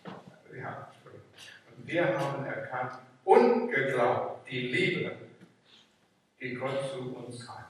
Ja, 0.52 0.90
und 1.76 1.86
wir 1.86 2.18
haben 2.18 2.44
erkannt 2.44 2.98
und 3.24 3.70
geglaubt 3.70 4.50
die 4.50 4.62
Liebe, 4.62 5.16
die 6.40 6.54
Gott 6.54 6.90
zu 6.90 7.14
uns 7.14 7.48
hat. 7.48 7.68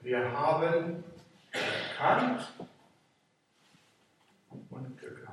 Wir 0.00 0.32
haben 0.32 1.04
erkannt 1.52 2.52
und 4.68 5.00
geglaubt. 5.00 5.23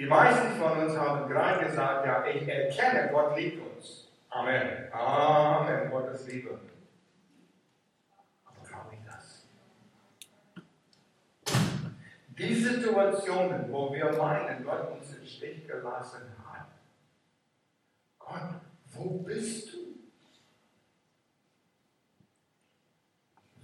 Die 0.00 0.06
meisten 0.06 0.58
von 0.58 0.78
uns 0.78 0.96
haben 0.96 1.28
gerade 1.28 1.62
gesagt, 1.66 2.06
ja, 2.06 2.24
ich 2.24 2.48
erkenne, 2.48 3.10
Gott 3.12 3.36
liebt 3.36 3.60
uns. 3.60 4.08
Amen. 4.30 4.90
Amen, 4.90 5.90
Gottes 5.90 6.26
Liebe. 6.26 6.58
Aber 8.46 8.66
glaube 8.66 8.94
ich 8.94 9.00
das? 9.04 9.46
Die 12.28 12.54
Situationen, 12.54 13.70
wo 13.70 13.92
wir 13.92 14.10
meinen, 14.12 14.64
Gott 14.64 14.90
uns 14.90 15.14
im 15.18 15.26
Stich 15.26 15.68
gelassen 15.68 16.34
hat. 16.46 16.68
Gott, 18.18 18.62
wo 18.94 19.18
bist 19.18 19.74
du? 19.74 19.78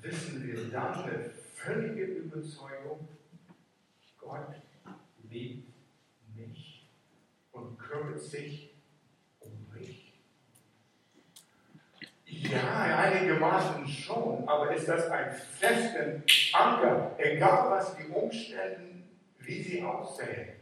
Wissen 0.03 0.47
wir 0.47 0.71
dann 0.71 1.03
eine 1.03 1.31
völlige 1.55 2.05
Überzeugung, 2.05 3.09
Gott 4.19 4.55
liebt 5.31 5.67
mich 5.67 5.76
und 7.57 7.79
kümmert 7.79 8.21
sich 8.21 8.71
um 9.41 9.67
mich? 9.73 10.13
Ja, 12.25 12.97
einigermaßen 12.99 13.87
schon, 13.89 14.47
aber 14.47 14.75
ist 14.75 14.89
das 14.89 15.11
ein 15.11 15.33
festen 15.33 16.23
Anker, 16.53 17.15
egal 17.19 17.71
was 17.71 17.97
die 17.97 18.07
Umstände, 18.13 19.03
wie 19.41 19.63
sie 19.63 19.83
aussehen? 19.83 20.57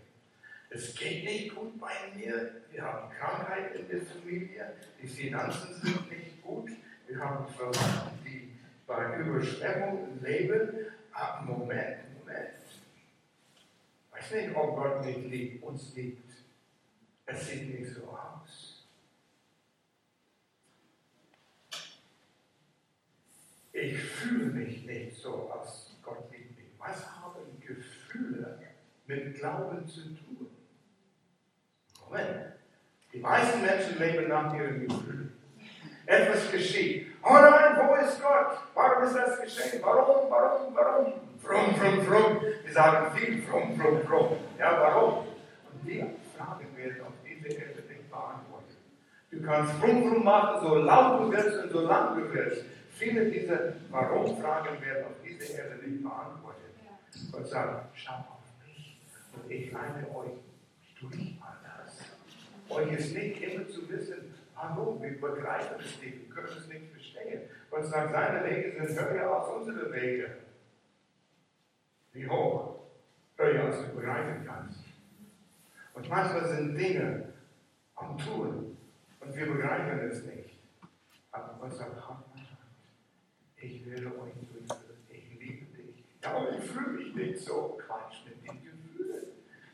Es 0.70 0.94
geht 0.94 1.24
nicht 1.24 1.54
gut 1.54 1.80
bei 1.80 1.92
mir, 2.16 2.50
wir 2.70 2.83
haben 2.83 3.11
Krankheit 3.11 3.74
in 3.76 3.88
der 3.88 4.02
Familie, 4.02 4.72
die 5.00 5.07
Finanzen 5.07 5.74
sind 5.80 6.11
nicht 6.11 6.42
gut, 6.42 6.70
wir 7.07 7.18
haben 7.18 7.46
Verwandte, 7.48 8.11
die 8.24 8.52
bei 8.87 9.18
Überschwemmung 9.18 10.20
leben. 10.22 10.87
Ah, 11.12 11.42
Moment, 11.42 11.98
Moment. 12.18 12.54
Ich 14.09 14.20
weiß 14.20 14.33
nicht, 14.33 14.57
ob 14.57 14.76
Gott 14.76 15.04
nicht 15.04 15.24
liebt, 15.30 15.62
uns 15.62 15.94
liebt. 15.94 16.24
Es 17.27 17.49
sieht 17.49 17.79
nicht 17.79 17.95
so 17.95 18.03
aus. 18.09 18.87
Ich 23.73 23.99
fühle 23.99 24.47
mich 24.47 24.87
nicht 24.87 25.17
so, 25.17 25.51
als 25.51 25.97
Gott 26.03 26.31
liebt 26.31 26.57
mich. 26.57 26.69
Was 26.79 27.05
haben 27.07 27.61
Gefühle 27.61 28.61
mit 29.07 29.35
Glauben 29.35 29.87
zu 29.87 30.03
tun? 30.15 30.49
Moment. 32.05 32.53
Die 33.13 33.19
meisten 33.19 33.63
Menschen 33.63 33.99
leben 33.99 34.29
nach 34.29 34.55
ihren 34.55 34.87
Gefühlen. 34.87 35.33
Etwas 36.07 36.51
geschieht. 36.51 37.13
Oh 37.23 37.33
nein, 37.33 37.77
wo 37.79 37.95
ist 37.95 38.21
Gott? 38.21 38.59
Warum 38.75 39.05
ist 39.05 39.17
das 39.17 39.41
geschehen? 39.41 39.81
Warum, 39.83 40.31
warum, 40.31 40.75
warum? 40.75 41.13
Frum, 41.39 41.75
frum, 41.75 42.03
frum. 42.03 42.41
Wir 42.65 42.73
sagen 42.73 43.17
viel 43.17 43.43
frum, 43.43 43.81
frum, 43.81 44.01
frum. 44.03 44.37
Ja, 44.59 44.81
warum? 44.81 45.27
Und 45.27 45.87
die 45.87 46.05
Fragen 46.37 46.77
werden 46.77 47.01
auf 47.03 47.13
diese 47.25 47.49
Erde 47.49 47.83
nicht 47.89 48.11
beantwortet. 48.11 48.77
Du 49.31 49.34
kannst 49.44 49.74
frum 49.74 50.24
machen, 50.24 50.66
so 50.66 50.74
laut 50.76 51.20
du 51.20 51.33
willst 51.33 51.64
und 51.64 51.70
so 51.70 51.80
lang 51.87 52.18
du 52.18 52.33
willst. 52.33 52.64
Viele 52.90 53.30
dieser 53.30 53.74
Warum-Fragen 53.90 54.80
werden 54.80 55.07
auf 55.07 55.22
dieser 55.24 55.59
Erde 55.59 55.88
nicht 55.88 56.02
beantwortet. 56.02 56.61
Gott 57.33 57.46
sagt, 57.46 57.87
schau 57.94 58.12
auf 58.12 58.66
mich 58.66 58.98
und 59.35 59.50
ich 59.50 59.72
leite 59.72 60.09
euch 60.14 60.33
durch 61.00 61.37
all 61.40 61.57
das. 61.62 62.76
Euch 62.76 62.92
ist 62.92 63.14
nicht 63.14 63.42
immer 63.42 63.68
zu 63.68 63.88
wissen, 63.88 64.35
Hallo, 64.57 64.98
wir 65.00 65.20
begreifen 65.20 65.76
es 65.80 66.00
nicht, 66.00 66.28
wir 66.28 66.35
können 66.35 66.57
es 66.57 66.68
nicht 66.68 66.90
verstehen. 66.92 67.42
Gott 67.70 67.85
sagt, 67.87 68.12
seine 68.12 68.44
Wege 68.48 68.87
sind 68.87 69.11
höher 69.11 69.30
als 69.30 69.48
unsere 69.48 69.92
Wege. 69.92 70.37
Wie 72.12 72.28
hoch? 72.28 72.76
Höher 73.37 73.64
als 73.64 73.80
du 73.80 73.96
begreifen 73.96 74.44
kannst. 74.46 74.78
Und 75.94 76.09
manchmal 76.09 76.46
sind 76.46 76.76
Dinge 76.76 77.33
am 77.96 78.16
Tun 78.16 78.76
und 79.25 79.37
wir 79.37 79.47
begreifen 79.47 80.01
es 80.11 80.25
nicht. 80.25 80.59
Aber 81.31 81.57
Gott 81.61 81.73
sagt, 81.73 81.93
ich 83.57 83.87
werde 83.87 84.07
euch 84.07 84.33
durchführen, 84.53 85.07
ich 85.09 85.41
liebe 85.41 85.65
dich. 85.77 86.05
Aber 86.23 86.51
ich 86.57 86.65
fühle 86.65 86.99
mich 86.99 87.15
nicht 87.15 87.41
so. 87.41 87.79
Quatsch 87.87 88.27
mit 88.27 88.47
den 88.47 88.63
Gefühlen. 88.63 89.25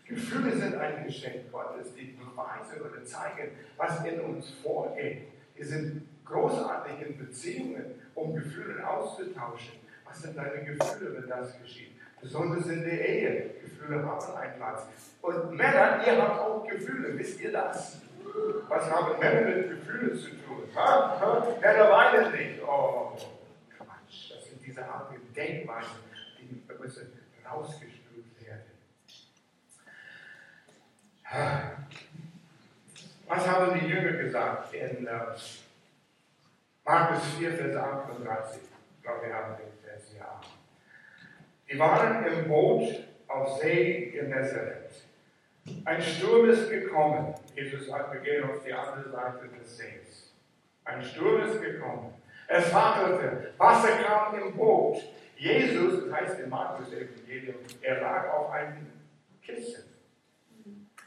Gefühle 0.05 0.57
sind 0.57 0.75
ein 0.77 1.05
Geschenk 1.05 1.51
Gottes, 1.51 1.95
die 1.95 2.13
beweisen 2.13 2.81
oder 2.81 3.05
zeigen, 3.05 3.51
was 3.77 4.05
in 4.05 4.21
uns 4.21 4.51
vorgeht. 4.63 5.29
Wir 5.55 5.67
sind 5.67 6.07
großartig 6.25 7.07
in 7.07 7.19
Beziehungen, 7.19 7.85
um 8.15 8.35
Gefühle 8.35 8.87
auszutauschen. 8.89 9.75
Was 10.05 10.23
sind 10.23 10.37
deine 10.37 10.65
Gefühle, 10.65 11.17
wenn 11.17 11.29
das 11.29 11.61
geschieht? 11.61 11.93
Besonders 12.21 12.67
in 12.69 12.83
der 12.83 13.09
Ehe. 13.09 13.55
Gefühle 13.63 14.05
haben 14.05 14.37
einen 14.37 14.57
Platz. 14.57 14.87
Und 15.23 15.57
Männer, 15.57 16.01
ihr 16.07 16.23
habt 16.23 16.41
auch 16.41 16.67
Gefühle, 16.67 17.19
wisst 17.19 17.41
ihr 17.41 17.53
das? 17.53 18.01
Was 18.69 18.91
haben 18.91 19.19
Männer 19.19 19.41
mit 19.43 19.71
Gefühlen 19.71 20.17
zu 20.17 20.31
tun? 20.31 20.69
Ha? 20.75 21.21
Ha? 21.21 21.47
Männer 21.61 21.91
weinen 21.91 22.33
nicht. 22.33 22.63
Oh, 22.63 23.17
Quatsch. 23.77 24.31
Das 24.31 24.45
sind 24.47 24.65
diese 24.65 24.85
Art 24.85 25.09
von 25.09 25.33
Denkweisen, 25.35 25.99
die 26.39 26.63
müssen 26.81 27.13
rausgespült 27.45 28.47
werden. 28.47 28.71
Was 33.27 33.47
haben 33.47 33.79
die 33.79 33.87
Jünger 33.87 34.13
gesagt 34.13 34.75
in 34.75 35.07
uh, 35.07 35.37
Markus 36.85 37.35
4, 37.39 37.53
Vers 37.53 37.77
38? 37.77 38.63
Ich 38.97 39.03
glaube, 39.03 39.27
wir 39.27 39.35
haben 39.35 39.57
den 39.57 39.73
Vers 39.85 40.03
hier. 40.11 40.27
Die 41.71 41.79
waren 41.79 42.25
im 42.27 42.49
Boot 42.49 43.05
auf 43.29 43.61
See 43.61 44.11
Genezareth. 44.11 45.10
Ein 45.85 46.03
Sturm 46.03 46.49
ist 46.49 46.71
gekommen. 46.71 47.35
Jesus 47.55 47.87
sagt, 47.87 48.13
wir 48.13 48.21
gehen 48.21 48.45
auf 48.45 48.63
die 48.65 48.73
andere 48.73 49.11
Seite 49.11 49.49
des 49.49 49.77
Sees. 49.77 50.33
Ein 50.85 51.03
Sturm 51.03 51.43
ist 51.43 51.61
gekommen. 51.61 52.15
Es 52.49 52.73
wackelte. 52.75 53.53
Wasser 53.59 53.97
kam 54.03 54.39
im 54.41 54.57
Boot. 54.57 55.03
Jesus, 55.37 56.05
das 56.05 56.13
heißt 56.13 56.41
in 56.41 56.51
Markus 56.51 56.93
Evangelium, 56.93 57.57
er 57.81 58.01
lag 58.01 58.29
auf 58.31 58.51
einem 58.51 58.87
Kissen. 59.43 59.85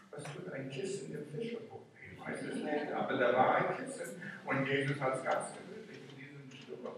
Was 0.10 0.24
tut 0.24 0.52
ein 0.52 0.70
Kissen 0.70 1.14
im 1.14 1.26
Fischerboot? 1.26 1.82
Ich 1.96 2.20
weiß 2.20 2.42
es 2.42 2.56
nicht, 2.56 2.92
aber 2.92 3.18
da 3.18 3.34
war 3.34 3.56
ein 3.58 3.78
Kissen 3.78 4.22
und 4.46 4.68
Jesus 4.68 5.00
hat 5.00 5.18
es 5.18 5.24
ganz 5.24 5.48
gemütlich 5.54 6.00
in 6.10 6.18
diesem 6.18 6.52
Sturm. 6.52 6.96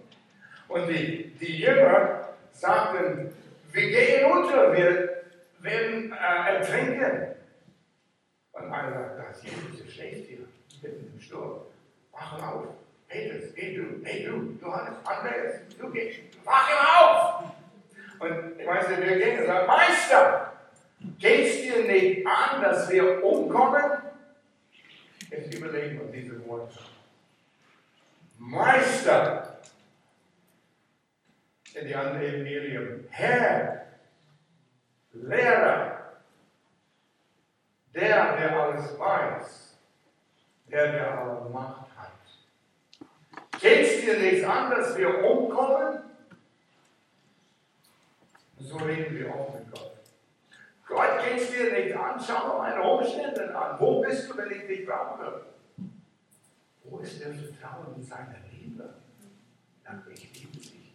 Und 0.68 0.88
die, 0.88 1.36
die 1.40 1.60
Jünger 1.60 2.30
sagten, 2.52 3.34
wir 3.72 3.90
gehen 3.90 4.32
unter, 4.32 4.72
wir 4.74 5.24
werden 5.60 6.14
äh, 6.14 6.56
ertrinken. 6.56 7.36
Und 8.56 8.72
einer 8.72 8.92
sagt, 8.92 9.30
das 9.30 9.44
Jesus, 9.44 9.84
der 9.84 9.92
schläft 9.92 10.28
hier, 10.28 10.48
mitten 10.82 11.12
im 11.14 11.20
Sturm. 11.20 11.62
Wach 12.12 12.42
auf. 12.42 12.68
Petrus, 13.08 13.54
geh 13.54 13.76
du, 13.76 14.04
hey 14.04 14.24
du, 14.26 14.58
Johannes, 14.62 14.98
Andreas, 15.06 15.56
du 15.78 15.92
gehst, 15.92 16.20
wach 16.44 16.70
auf! 16.98 17.44
Und 18.20 18.60
ich 18.60 18.66
weiß 18.66 18.90
nicht, 18.90 19.02
wir 19.02 19.18
gehen 19.18 19.40
und 19.42 19.46
sagen, 19.46 19.68
Meister, 19.68 20.54
geht's 21.20 21.62
dir 21.62 21.84
nicht 21.84 22.26
an, 22.26 22.62
dass 22.62 22.90
wir 22.90 23.24
umkommen? 23.24 24.00
Jetzt 25.30 25.54
überlegen 25.54 26.00
wir 26.00 26.22
diese 26.22 26.46
Worte. 26.48 26.80
Meister, 28.38 29.60
in 31.74 31.88
die 31.88 31.96
andere 31.96 32.26
Evangelium, 32.26 33.06
Herr, 33.10 33.86
Lehrer, 35.14 35.95
der, 37.96 38.36
der 38.38 38.60
alles 38.60 39.00
weiß, 39.00 39.78
der, 40.70 40.92
der 40.92 41.18
alle 41.18 41.50
Macht 41.50 41.88
hat. 41.96 42.12
Geht's 43.60 44.02
dir 44.02 44.20
nichts 44.20 44.46
an, 44.46 44.70
dass 44.70 44.98
wir 44.98 45.24
umkommen? 45.24 46.00
So 48.60 48.78
reden 48.78 49.18
wir 49.18 49.34
auch 49.34 49.54
mit 49.54 49.72
Gott. 49.72 49.92
Gott, 50.88 51.24
geht's 51.24 51.52
dir 51.52 51.72
nicht 51.72 51.96
an? 51.96 52.20
Schau 52.20 52.60
mal 52.60 52.72
meine 52.72 52.84
Umstände 52.84 53.56
an. 53.56 53.80
Wo 53.80 54.02
bist 54.02 54.30
du, 54.30 54.38
wenn 54.38 54.52
ich 54.52 54.68
dich 54.68 54.86
brauche? 54.86 55.46
Wo 56.84 57.00
ist 57.00 57.20
der 57.22 57.34
Vertrauen 57.34 57.96
in 57.96 58.04
seine 58.04 58.36
Liebe? 58.52 58.94
Ich 60.14 60.34
liebe 60.34 60.58
dich. 60.58 60.94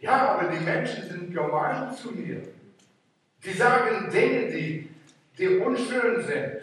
Ja, 0.00 0.28
aber 0.30 0.48
die 0.48 0.60
Menschen 0.60 1.08
sind 1.08 1.34
gemein 1.34 1.94
zu 1.94 2.12
mir. 2.12 2.42
Die 3.44 3.52
sagen 3.52 4.10
Dinge, 4.10 4.50
die, 4.50 4.90
die 5.38 5.58
unschön 5.58 6.20
sind. 6.26 6.62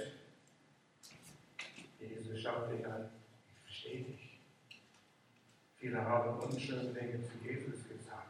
Jesus 1.99 2.41
schaut 2.41 2.71
dich 2.71 2.85
an. 2.85 3.09
Ich 3.47 3.61
verstehe 3.63 4.03
dich. 4.03 4.39
Viele 5.77 6.03
haben 6.03 6.39
unschöne 6.39 6.93
Dinge 6.93 7.21
zu 7.23 7.47
Jesus 7.47 7.87
gesagt. 7.87 8.25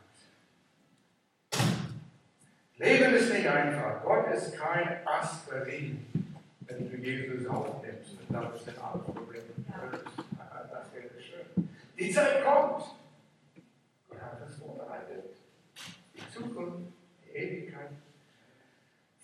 Leben 2.77 3.13
ist 3.15 3.33
nicht 3.33 3.47
einfach. 3.47 4.03
Gott 4.03 4.31
ist 4.33 4.55
kein 4.55 5.07
Aspirin, 5.07 6.05
wenn 6.61 6.91
du 6.91 6.97
Jesus 6.97 7.47
aufnimmst 7.47 8.19
und 8.19 8.33
dann 8.35 8.53
ist 8.53 8.67
ein 8.67 8.75
Problem. 8.75 9.43
Das 9.67 10.93
wäre 10.93 11.21
schön. 11.21 11.69
Die 11.97 12.11
Zeit 12.11 12.43
kommt. 12.43 12.83
Gott 14.09 14.21
hat 14.21 14.41
das 14.41 14.55
vorbereitet. 14.57 15.37
Die 16.13 16.33
Zukunft, 16.33 16.91
die 17.25 17.37
Ewigkeit. 17.37 17.74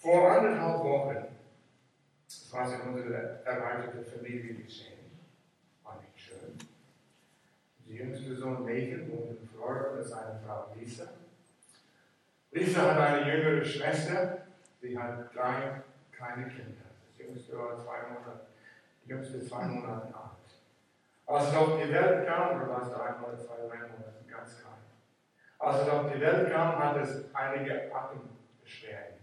Vor 0.01 0.31
anderthalb 0.31 0.83
Wochen, 0.83 1.27
das 2.25 2.51
war 2.51 2.73
in 2.73 2.89
unserer 2.89 3.45
erweiterten 3.45 4.03
Familie 4.03 4.55
geschehen. 4.55 5.11
War 5.83 6.01
nicht 6.01 6.19
schön. 6.19 6.57
Der 7.87 7.95
jüngste 7.95 8.35
Sohn 8.35 8.65
Nathan 8.65 9.11
wohnt 9.11 9.39
in 9.39 9.47
Florida 9.47 9.91
mit 9.95 10.03
seiner 10.03 10.39
Frau 10.43 10.73
Lisa. 10.75 11.07
Lisa 12.49 12.81
hat 12.81 12.99
eine 12.99 13.31
jüngere 13.31 13.63
Schwester, 13.63 14.39
sie 14.81 14.97
hat 14.97 15.35
drei 15.35 15.83
kleine 16.11 16.47
Kinder. 16.47 16.81
Das 17.07 17.19
jüngste 17.19 17.59
war 17.59 17.77
zwei 17.77 18.09
Monate, 18.09 18.47
die 19.05 19.09
jüngste 19.09 19.45
zwei 19.45 19.65
Monate 19.65 20.07
alt. 20.07 20.31
Als 21.27 21.49
es 21.49 21.55
auf 21.55 21.79
die 21.79 21.93
Welt 21.93 22.27
kam, 22.27 22.59
oder 22.59 22.69
war 22.69 22.81
es 22.81 22.91
drei 22.91 23.19
Monate, 23.19 23.45
zwei, 23.45 23.55
drei 23.67 23.77
Monate, 23.77 24.25
ganz 24.27 24.59
klein. 24.59 24.73
Als 25.59 25.83
es 25.83 25.89
auf 25.89 26.11
die 26.11 26.19
Welt 26.19 26.51
kam, 26.51 26.79
hat 26.79 26.97
es 26.97 27.23
einige 27.35 27.93
Atembeschwerden. 27.93 29.20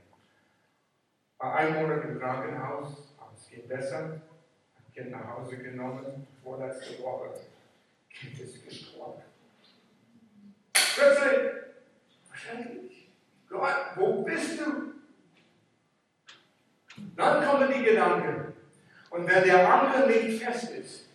War 1.38 1.54
ein 1.54 1.74
Monat 1.74 2.04
im 2.04 2.18
Krankenhaus, 2.18 3.14
aber 3.18 3.32
es 3.34 3.48
geht 3.48 3.68
besser. 3.68 4.20
Hat 4.76 4.94
Kind 4.94 5.10
nach 5.12 5.36
Hause 5.36 5.58
genommen, 5.58 6.26
vorletzte 6.42 7.02
Woche. 7.02 7.30
Kind 8.10 8.40
ist 8.40 8.64
gestorben. 8.64 9.22
Plötzlich, 10.72 11.50
wahrscheinlich, 12.28 13.08
Gott, 13.48 13.74
wo 13.96 14.22
bist 14.22 14.60
du? 14.60 14.94
Dann 17.16 17.44
kommen 17.44 17.72
die 17.72 17.84
Gedanken. 17.84 18.52
Und 19.10 19.26
wenn 19.26 19.44
der 19.44 19.72
Anker 19.72 20.06
nicht 20.06 20.42
fest 20.42 20.70
ist, 20.70 21.08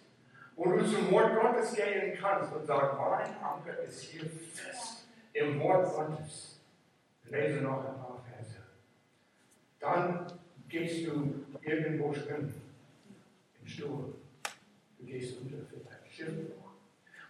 wo 0.55 0.71
du 0.71 0.85
zum 0.85 1.11
Wort 1.11 1.35
Gottes 1.35 1.73
gehen 1.73 2.17
kannst 2.19 2.53
und 2.53 2.65
sagst, 2.65 2.97
mein 2.97 3.43
Anker 3.43 3.79
ist 3.79 4.01
hier 4.01 4.29
fest 4.53 5.07
im 5.33 5.59
Wort 5.59 5.93
Gottes. 5.93 6.59
Lese 7.25 7.61
noch 7.61 7.79
ein 7.79 7.95
paar 7.95 8.23
Verse. 8.25 8.32
Dann 9.83 10.25
gehst 10.69 11.05
du 11.05 11.45
irgendwo 11.61 12.13
schwimmen. 12.13 12.53
Im 13.61 13.67
Sturm. 13.67 14.13
Du 14.97 15.05
gehst 15.05 15.37
unter 15.41 15.57
für 15.57 15.77
dein 15.83 16.09
Schiff. 16.09 16.29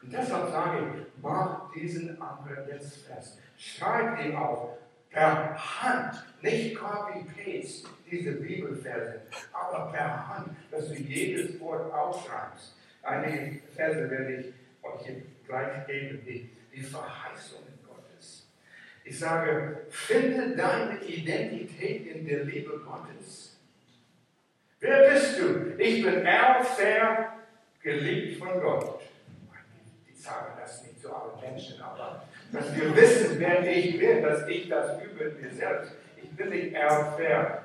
Und 0.01 0.13
deshalb 0.13 0.51
sage 0.51 0.77
ich, 0.79 1.21
mach 1.21 1.71
diesen 1.73 2.21
Anker 2.21 2.67
jetzt 2.69 3.07
fest. 3.07 3.39
Schreib 3.57 4.23
ihn 4.23 4.35
auf. 4.35 4.77
Per 5.09 5.55
Hand, 5.55 6.23
nicht 6.41 6.75
copy-paste 6.75 7.87
diese 8.09 8.33
Bibelverse, 8.33 9.21
aber 9.51 9.91
per 9.91 10.27
Hand, 10.27 10.49
dass 10.71 10.89
du 10.89 10.95
jedes 10.95 11.59
Wort 11.59 11.91
aufschreibst. 11.91 12.75
Einige 13.03 13.61
Verse 13.75 14.09
werde 14.09 14.35
ich 14.35 14.47
euch 14.83 15.23
gleich 15.47 15.87
geben, 15.87 16.21
die, 16.25 16.49
die 16.73 16.81
Verheißungen. 16.81 17.72
Ich 19.05 19.19
sage, 19.19 19.85
finde 19.89 20.55
deine 20.55 21.01
Identität 21.03 22.07
in 22.07 22.25
der 22.25 22.45
Liebe 22.45 22.79
Gottes. 22.79 23.57
Wer 24.79 25.11
bist 25.11 25.39
du? 25.39 25.75
Ich 25.77 26.03
bin 26.03 26.25
erfair, 26.25 27.33
geliebt 27.81 28.39
von 28.39 28.61
Gott. 28.61 29.01
Die 30.07 30.15
sagen 30.15 30.53
das 30.59 30.83
nicht 30.83 31.01
zu 31.01 31.13
allen 31.13 31.39
Menschen, 31.41 31.81
aber 31.81 32.23
dass 32.51 32.75
wir 32.75 32.95
wissen, 32.95 33.39
wer 33.39 33.65
ich 33.65 33.99
bin, 33.99 34.21
dass 34.21 34.47
ich 34.47 34.69
das 34.69 35.01
über 35.03 35.25
mir 35.25 35.51
selbst. 35.51 35.93
Ich 36.21 36.29
bin 36.31 36.49
nicht 36.49 36.73
erfair, 36.73 37.63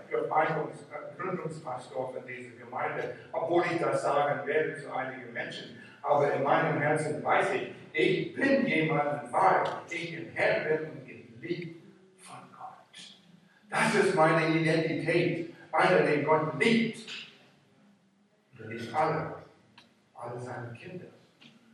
Gründungspastor 1.19 2.13
von 2.13 2.27
dieser 2.27 2.57
Gemeinde, 2.57 3.17
obwohl 3.33 3.65
ich 3.71 3.81
das 3.81 4.03
sagen 4.03 4.47
werde 4.47 4.77
zu 4.77 4.93
einigen 4.93 5.33
Menschen. 5.33 5.79
Aber 6.03 6.33
in 6.33 6.43
meinem 6.43 6.81
Herzen 6.81 7.23
weiß 7.23 7.47
ich, 7.55 7.73
ich 7.93 8.35
bin 8.35 8.67
jemand, 8.67 9.33
weil 9.33 9.65
ich 9.91 10.15
im 10.15 10.29
Herrn 10.35 10.69
bin 10.69 10.91
und 10.91 11.08
geliebt 11.41 11.83
von 12.19 12.39
Gott. 12.53 13.19
Das 13.71 13.95
ist 13.95 14.15
meine 14.15 14.59
Identität. 14.59 15.55
Einer, 15.73 16.03
den 16.03 16.25
Gott 16.25 16.59
liebt. 16.59 17.11
Er 18.59 18.67
liebt 18.67 18.95
alle. 18.95 19.35
Alle 20.15 20.41
seine 20.41 20.73
Kinder. 20.73 21.07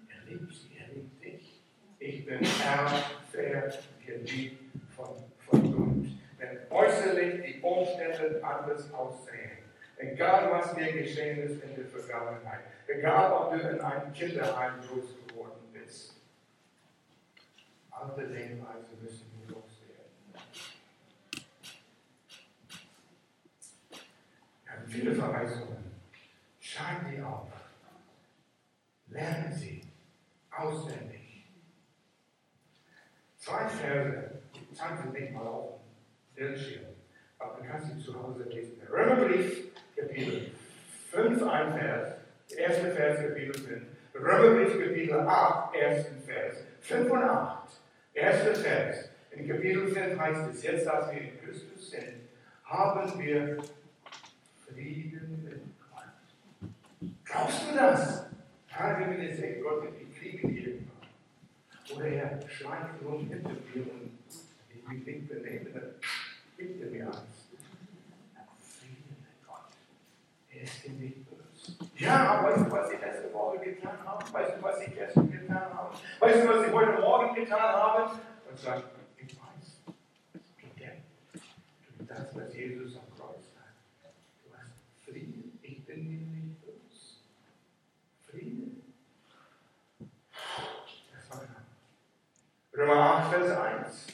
Er 0.09 0.31
liebt 0.31 0.53
sie, 0.53 0.77
er 0.79 0.95
liebt 0.95 1.25
dich. 1.25 1.61
Ich 1.99 2.27
bin 2.27 2.41
erfair 2.41 3.73
geliebt 4.05 4.61
von, 4.95 5.09
von 5.39 5.73
Gott. 5.73 6.11
Wenn 6.39 6.59
äußerlich 6.71 7.43
die 7.43 7.61
Umstände 7.63 8.45
anders 8.45 8.93
aussehen, 8.93 9.59
egal 9.97 10.51
was 10.51 10.75
dir 10.75 10.93
geschehen 10.93 11.39
ist 11.43 11.63
in 11.63 11.75
der 11.75 11.87
Vergangenheit, 11.87 12.61
egal 12.87 13.33
ob 13.33 13.53
du 13.53 13.69
in 13.69 13.81
einem 13.81 14.13
Kinderheim 14.13 14.75
groß 14.81 15.17
geworden 15.27 15.61
bist, 15.73 16.15
alte 17.91 18.29
Denkweise 18.29 18.95
müssen 19.01 19.31
wir 19.39 19.55
loswerden. 19.55 20.05
Wir 24.65 24.73
haben 24.73 24.84
viele 24.95 25.15
Verheißungen. 25.15 25.77
Schreiben 26.61 27.07
Sie 27.11 27.21
auf. 27.21 27.49
Lernen 29.09 29.53
Sie 29.53 29.83
auswendig. 30.51 31.45
Zwei 33.37 33.69
Verse, 33.69 34.31
zeigen 34.73 34.99
Sie 35.03 35.21
nicht 35.21 35.33
mal 35.33 35.47
auf 35.47 35.81
dem 36.37 36.47
Bildschirm, 36.47 36.85
aber 37.39 37.59
du 37.59 37.69
kannst 37.69 37.89
sie 37.89 38.03
zu 38.03 38.15
Hause 38.21 38.45
lesen. 38.45 38.81
Römerbrief, 38.91 39.75
Kapitel 39.95 40.53
5, 41.11 41.43
ein 41.43 41.73
Vers, 41.75 42.15
der 42.51 42.59
erste 42.59 42.91
Vers, 42.93 43.21
Kapitel 43.21 43.55
5. 43.55 43.83
Römerbrief, 44.15 44.87
Kapitel 44.87 45.21
8, 45.21 45.75
ersten 45.75 46.23
Vers, 46.23 46.57
5 46.81 47.11
und 47.11 47.23
8. 47.23 47.81
Erster 48.15 48.55
Vers. 48.55 49.11
In 49.33 49.49
Kapitel 49.49 49.89
5 49.89 50.19
heißt 50.19 50.51
es, 50.51 50.63
jetzt, 50.63 50.87
dass 50.87 51.13
wir 51.13 51.21
in 51.21 51.39
Christus 51.41 51.91
sind, 51.91 52.29
haben 52.65 53.19
wir 53.19 53.59
Frieden 54.85 55.43
mit 55.43 55.63
Gott. 55.91 56.71
Glaubst 57.25 57.71
du 57.71 57.75
das? 57.75 58.27
Frage 58.67 59.07
mir 59.07 59.25
jetzt 59.25 59.43
echt 59.43 59.63
Gott, 59.63 59.85
ich 59.99 60.19
kriege 60.19 60.47
irgendwann. 60.47 60.91
Oder 61.95 62.07
er 62.07 62.49
schleicht 62.51 63.03
rum 63.03 63.27
hinter 63.27 63.49
mir 63.49 63.93
und 63.93 64.19
ich 64.69 64.89
mich 64.89 65.07
nicht 65.07 65.29
benehme, 65.29 65.71
dann 65.71 65.95
gibt 66.59 66.83
er 66.83 66.91
mir 66.91 67.07
eins. 67.07 67.49
Frieden 68.79 69.17
mit 69.21 69.47
Gott. 69.47 69.71
Er 70.51 70.63
ist 70.63 70.85
in 70.85 71.01
nicht 71.01 71.31
böse. 71.31 71.79
Ja, 71.97 72.45
weißt 72.45 72.67
du, 72.67 72.71
was 72.71 72.91
ich 72.91 73.01
letzte 73.01 73.33
Woche 73.33 73.59
getan 73.61 73.99
habe? 74.05 74.33
Weißt 74.33 74.59
du, 74.59 74.63
was 74.63 74.81
ich 74.87 74.95
gestern 74.95 75.31
getan 75.31 75.73
habe? 75.73 75.97
Weißt 76.21 76.45
du, 76.45 76.49
was 76.49 76.67
ich 76.67 76.73
heute 76.75 77.01
Morgen 77.01 77.35
getan 77.35 77.59
habe? 77.59 78.21
Und 78.51 78.59
sagt, 78.59 78.85
ich 79.17 79.35
weiß. 79.35 79.81
Gedenk. 80.59 81.03
Du 81.33 82.05
das, 82.05 82.37
was 82.37 82.55
Jesus 82.55 82.97
am 82.97 83.09
Kreuz 83.17 83.45
hat. 83.57 84.13
Du 84.45 84.53
hast 84.57 84.73
Frieden. 85.05 85.59
Ich 85.63 85.85
bin 85.85 86.09
dir 86.09 86.19
nicht 86.19 86.61
böse. 86.61 87.17
Frieden. 88.27 88.95
Das 89.99 91.31
war 91.31 91.47
dann. 91.47 91.65
Römer 92.85 93.01
8, 93.01 93.35
Vers 93.35 93.59
1. 93.59 94.07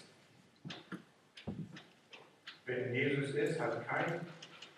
Wer 2.67 2.95
Jesus 2.95 3.35
ist, 3.35 3.59
hat 3.59 3.89
keine 3.89 4.21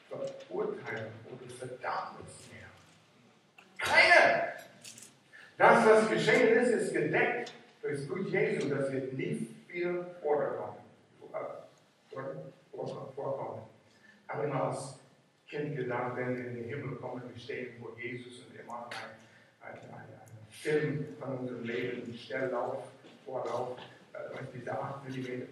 Verurteilung 0.08 1.12
oder 1.30 1.54
Verdammnis 1.58 2.48
mehr. 2.50 2.68
Keine! 3.78 4.54
Das, 5.58 5.84
was 5.84 6.08
geschehen 6.08 6.56
ist, 6.56 6.70
ist 6.70 6.94
gedeckt 6.94 7.52
durch 7.82 7.98
das 7.98 8.06
Blut 8.06 8.30
Jesu, 8.30 8.70
das 8.70 8.90
wird 8.90 9.12
nie 9.12 9.54
wieder 9.68 10.06
vorkommen. 10.22 10.76
vorkommen. 13.14 13.62
Aber 14.26 14.44
immer 14.44 14.68
als 14.70 14.98
Kind 15.46 15.76
gedacht, 15.76 16.16
wenn 16.16 16.34
wir 16.34 16.46
in 16.46 16.54
den 16.54 16.64
Himmel 16.64 16.96
kommen, 16.96 17.22
wir 17.30 17.38
stehen 17.38 17.78
vor 17.78 17.94
Jesus 17.98 18.46
und 18.46 18.56
er 18.56 18.64
macht 18.64 18.94
einen 19.60 19.74
ein, 19.74 19.90
ein, 19.90 20.00
ein 20.00 20.46
Film 20.48 21.08
von 21.20 21.38
unserem 21.40 21.64
Leben, 21.64 22.14
Schnelllauf, 22.14 22.84
Vorlauf, 23.24 23.78
äh, 24.12 24.18
diese 24.54 24.72
8 24.72 25.04
mm 25.04 25.10
Film. 25.10 25.46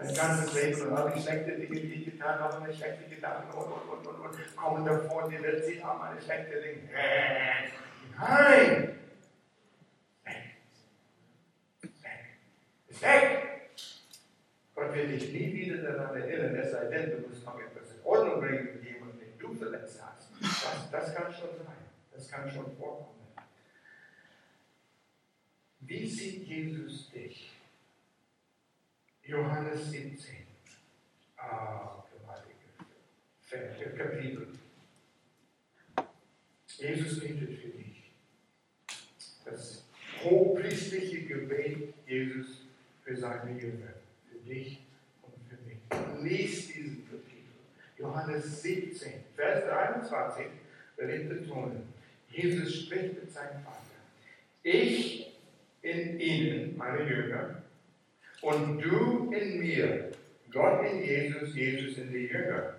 Ein 0.00 0.14
ganzes 0.14 0.54
Leben 0.54 0.82
und 0.82 0.96
all 0.96 1.12
die 1.12 1.20
schlechten 1.20 1.60
Dinge, 1.60 1.80
die 1.80 1.94
ich 1.94 2.04
getan 2.06 2.40
habe, 2.40 2.60
meine 2.60 2.74
schlechten 2.74 3.08
Gedanken 3.08 3.56
und, 3.56 3.66
und, 3.66 3.88
und, 3.88 4.06
und, 4.06 4.20
und 4.20 4.56
kommen 4.56 4.84
davor, 4.84 5.28
die 5.28 5.42
Welt 5.42 5.64
sieht, 5.64 5.84
haben 5.84 6.00
meine 6.00 6.20
schlechten 6.20 6.62
Dinge. 6.62 6.88
Nein! 8.18 8.96
Weg! 13.00 13.50
Gott 14.74 14.94
wird 14.94 15.10
dich 15.10 15.32
nie 15.32 15.54
wieder 15.54 15.92
daran 15.92 16.16
erinnern, 16.20 16.54
es 16.56 16.72
sei 16.72 16.84
denn, 16.86 17.10
du 17.10 17.28
musst 17.28 17.44
noch 17.44 17.58
etwas 17.58 17.94
in 17.94 18.04
Ordnung 18.04 18.40
bringen 18.40 18.64
mit 18.64 18.80
du 19.40 19.54
verletzt 19.54 20.00
hast. 20.02 20.28
Das 20.92 21.14
kann 21.14 21.32
schon 21.32 21.56
sein. 21.56 21.76
Das 22.12 22.28
kann 22.30 22.50
schon 22.50 22.76
vorkommen. 22.76 23.19
Wie 25.90 26.06
sieht 26.06 26.46
Jesus 26.46 27.10
dich? 27.10 27.50
Johannes 29.24 29.90
17. 29.90 30.46
Ah, 31.36 32.04
gewaltige 32.12 33.96
Kapitel. 33.96 34.46
Jesus 36.78 37.18
betet 37.18 37.58
für 37.58 37.68
dich. 37.70 38.12
Das 39.44 39.84
hochpriestliche 40.22 41.22
Gebet 41.22 41.92
Jesus 42.06 42.58
für 43.02 43.16
seine 43.16 43.60
Jünger, 43.60 43.94
für 44.30 44.38
dich 44.48 44.78
und 45.22 45.34
für 45.48 45.58
mich. 45.66 46.20
Lies 46.22 46.68
diesen 46.68 47.04
Kapitel. 47.10 47.50
Johannes 47.98 48.62
17, 48.62 49.24
Vers 49.34 49.64
23, 49.64 50.46
will 50.98 51.10
ich 51.10 51.28
betonen. 51.28 51.92
Jesus 52.30 52.76
spricht 52.76 53.14
mit 53.14 53.32
seinem 53.32 53.64
Vater. 53.64 53.80
Ich 54.62 55.29
in 55.82 56.20
ihnen, 56.20 56.76
meine 56.76 57.02
Jünger, 57.02 57.62
und 58.42 58.80
du 58.80 59.30
in 59.32 59.60
mir. 59.60 60.12
Gott 60.52 60.84
in 60.84 61.02
Jesus, 61.04 61.54
Jesus 61.54 61.98
in 61.98 62.10
die 62.10 62.26
Jünger. 62.26 62.74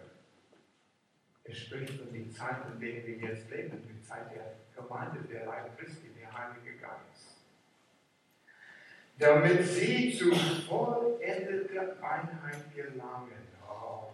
Er 1.43 1.55
spricht 1.55 1.99
von 1.99 2.13
die 2.13 2.29
Zeit, 2.29 2.57
in 2.73 2.79
der 2.79 3.05
wir 3.05 3.15
jetzt 3.15 3.49
leben, 3.49 3.81
die 3.87 4.01
Zeit 4.05 4.31
der 4.33 4.55
Gemeinde, 4.75 5.19
der 5.31 5.45
Leib 5.45 5.77
Christi, 5.77 6.09
der 6.19 6.31
Heilige 6.33 6.77
Geist. 6.79 7.37
Damit 9.17 9.65
sie 9.65 10.13
zu 10.13 10.33
vollendeter 10.67 12.01
Einheit 12.01 12.75
gelangen. 12.75 13.47
Oh, 13.67 14.09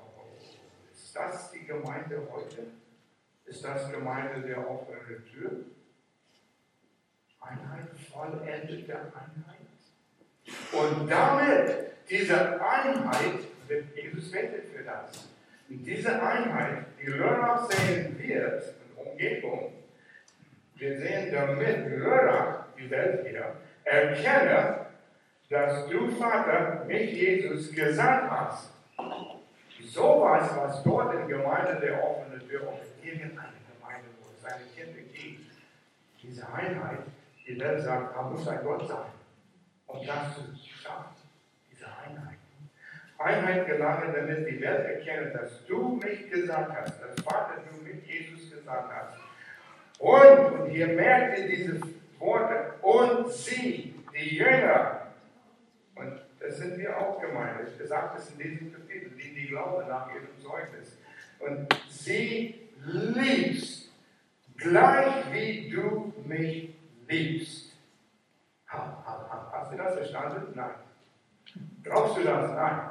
ist 0.92 1.16
das 1.16 1.52
die 1.52 1.66
Gemeinde 1.66 2.28
heute? 2.32 2.68
Ist 3.46 3.64
das 3.64 3.92
Gemeinde 3.92 4.42
der 4.46 4.70
offenen 4.70 5.26
Tür? 5.26 5.52
Einheit, 7.50 7.88
vollendete 8.12 8.94
Einheit. 8.94 9.58
Und 10.72 11.10
damit, 11.10 11.92
diese 12.10 12.62
Einheit, 12.62 13.40
Jesus 13.96 14.32
betet 14.32 14.70
für 14.74 14.84
das, 14.84 15.28
diese 15.70 16.22
Einheit, 16.22 16.86
die 17.02 17.08
Lörrach 17.08 17.70
sehen 17.70 18.18
wird, 18.18 18.64
in 18.64 19.12
Umgebung, 19.12 19.74
wir 20.76 20.98
sehen 20.98 21.32
damit 21.32 21.88
Lörrach, 22.00 22.66
die 22.78 22.90
Welt 22.90 23.28
hier, 23.28 23.56
erkenne, 23.84 24.88
dass 25.50 25.88
du, 25.88 26.10
Vater, 26.12 26.86
mich, 26.86 27.14
Jesus, 27.14 27.72
gesandt 27.72 28.30
hast. 28.30 28.70
So 29.90 30.22
was, 30.22 30.84
dort 30.84 31.14
in 31.16 31.28
Gemeinde 31.28 31.80
der 31.82 32.04
offenen 32.04 32.48
Tür 32.48 32.64
oder 32.64 32.80
irgendeine 33.02 33.54
Gemeinde, 33.74 34.10
wo 34.20 34.30
es 34.36 34.42
seine 34.42 34.66
Kinder 34.76 35.02
gibt, 35.14 35.52
diese 36.22 36.48
Einheit, 36.54 37.00
die 37.48 37.60
Welt 37.60 37.82
sagt, 37.82 38.16
da 38.16 38.22
muss 38.24 38.48
ein 38.48 38.64
Gott 38.64 38.88
sein. 38.88 39.12
Und 39.88 40.08
das 40.08 40.36
schafft 40.66 41.18
diese 41.72 41.86
Einheit. 41.86 42.38
Einheit 43.18 43.66
gelangen, 43.66 44.14
damit 44.14 44.48
die 44.48 44.62
Welt 44.62 44.86
erkennt, 44.86 45.34
dass 45.34 45.66
du 45.66 46.00
mich 46.04 46.30
gesagt 46.30 46.72
hast, 46.76 47.02
dass 47.02 47.24
Vater 47.24 47.62
du 47.70 47.84
mit 47.84 48.06
Jesus 48.06 48.52
gesagt 48.52 48.92
hast. 48.94 49.18
Und, 50.00 50.60
und 50.60 50.70
hier 50.70 50.88
merkt 50.88 51.40
ihr 51.40 51.48
diese 51.48 51.82
Worte, 52.20 52.74
und 52.82 53.32
sie, 53.32 53.96
die 54.14 54.36
Jünger, 54.36 55.08
und 55.96 56.22
das 56.40 56.58
sind 56.58 56.78
wir 56.78 56.96
auch 56.96 57.20
gemeint, 57.20 57.68
ich 57.68 57.78
gesagt 57.78 58.20
es 58.20 58.32
in 58.32 58.38
diesem 58.38 58.74
Kapitel, 58.74 59.12
die, 59.18 59.34
die 59.34 59.48
glauben 59.48 59.88
nach 59.88 60.10
ihrem 60.14 60.28
Zeugnis. 60.40 60.98
Und 61.40 61.68
sie 61.90 62.70
liebst, 62.86 63.92
gleich 64.58 65.34
wie 65.34 65.70
du 65.70 66.14
mich 66.26 66.77
liebst. 67.08 67.74
Hast 68.68 69.72
du 69.72 69.78
das 69.78 69.94
verstanden? 69.94 70.54
Nein. 70.56 70.72
Glaubst 71.84 72.18
du 72.18 72.24
das? 72.24 72.52
Nein. 72.52 72.90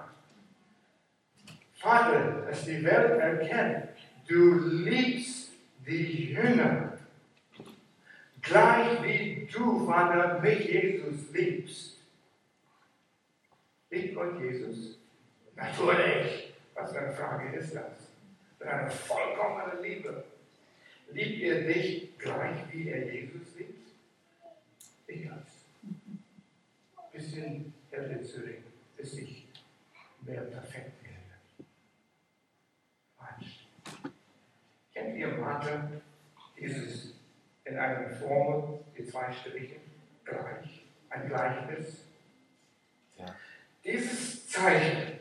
Vater, 1.74 2.42
dass 2.46 2.64
die 2.64 2.82
Welt 2.82 3.20
erkennt, 3.20 3.88
du 4.26 4.58
liebst 4.68 5.52
die 5.86 6.32
Jünger. 6.32 6.98
Gleich 8.42 9.02
wie 9.02 9.48
du, 9.52 9.86
Vater, 9.86 10.40
mich, 10.40 10.66
Jesus, 10.66 11.30
liebst. 11.32 11.98
Liebt 13.90 14.14
Gott 14.14 14.40
Jesus? 14.40 14.98
Natürlich. 15.54 16.54
Was 16.74 16.92
für 16.92 17.00
eine 17.00 17.12
Frage 17.12 17.56
ist 17.56 17.74
das? 17.74 18.08
Mit 18.58 18.68
einer 18.68 18.90
vollkommenen 18.90 19.82
Liebe. 19.82 20.24
Liebt 21.12 21.38
ihr 21.38 21.66
dich 21.66 22.18
gleich 22.18 22.56
wie 22.72 22.88
er 22.88 23.12
Jesus 23.12 23.56
liebt? 23.56 23.75
Ich 25.06 25.22
glaube 25.22 25.42
bisschen 27.12 27.72
Erde 27.90 28.22
zurück, 28.22 28.58
bis 28.96 29.14
ich 29.14 29.46
mehr 30.22 30.42
perfekt 30.42 30.92
werde. 31.02 31.70
Falsch. 33.16 33.66
Kennt 34.92 35.16
ihr 35.16 35.28
Mathe? 35.28 36.02
Dieses 36.58 37.14
in 37.64 37.78
einer 37.78 38.10
Formel, 38.10 38.80
die 38.96 39.04
zwei 39.04 39.32
Striche, 39.32 39.76
gleich, 40.24 40.82
ein 41.10 41.28
Gleichnis. 41.28 42.04
Ja. 43.16 43.26
Dieses 43.84 44.48
Zeichen 44.48 45.18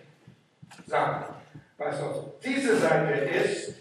sagt, 0.86 1.34
was 1.78 2.02
auf 2.02 2.40
dieser 2.40 2.78
Seite 2.78 3.14
ist, 3.14 3.76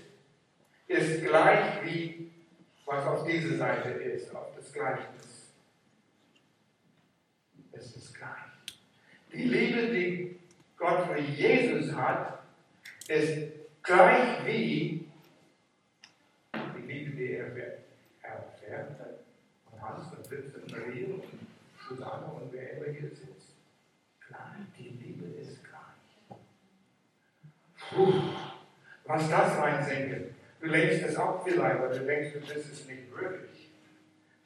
ist 0.86 1.24
gleich 1.24 1.84
wie 1.84 2.30
was 2.86 3.06
auf 3.06 3.26
dieser 3.26 3.56
Seite 3.56 3.88
ist, 3.90 4.34
auf 4.34 4.54
das 4.56 4.72
Gleichnis. 4.72 5.33
Es 7.76 7.96
ist 7.96 8.14
gleich. 8.14 8.30
Die 9.32 9.44
Liebe, 9.44 9.92
die 9.92 10.38
Gott 10.76 11.06
für 11.06 11.20
Jesus 11.20 11.94
hat, 11.94 12.42
ist 13.08 13.52
gleich 13.82 14.46
wie 14.46 15.08
die 16.76 16.82
Liebe, 16.86 17.16
die 17.16 17.32
er 17.32 17.46
erfährt 18.22 18.96
von 19.70 19.82
Hans 19.82 20.12
und 20.16 20.26
Fritz 20.26 20.54
und 20.54 20.70
Maria 20.70 21.06
und 21.14 21.24
Susanne 21.88 22.26
und 22.26 22.52
wer 22.52 22.76
immer 22.76 22.92
hier 22.92 23.10
sitzt. 23.10 23.54
Gleich, 24.26 24.40
die 24.78 24.88
Liebe 24.88 25.26
ist 25.40 25.58
gleich. 25.64 26.38
Puh, 27.90 28.12
was 29.04 29.28
das 29.28 29.58
reinsenken. 29.58 30.34
Du 30.60 30.66
lenkst 30.66 31.02
es 31.02 31.16
ab 31.16 31.42
vielleicht, 31.44 31.76
aber 31.76 31.88
du 31.88 32.06
denkst, 32.06 32.32
du 32.32 32.40
bist 32.40 32.72
es 32.72 32.86
nicht 32.86 33.10
wirklich. 33.10 33.70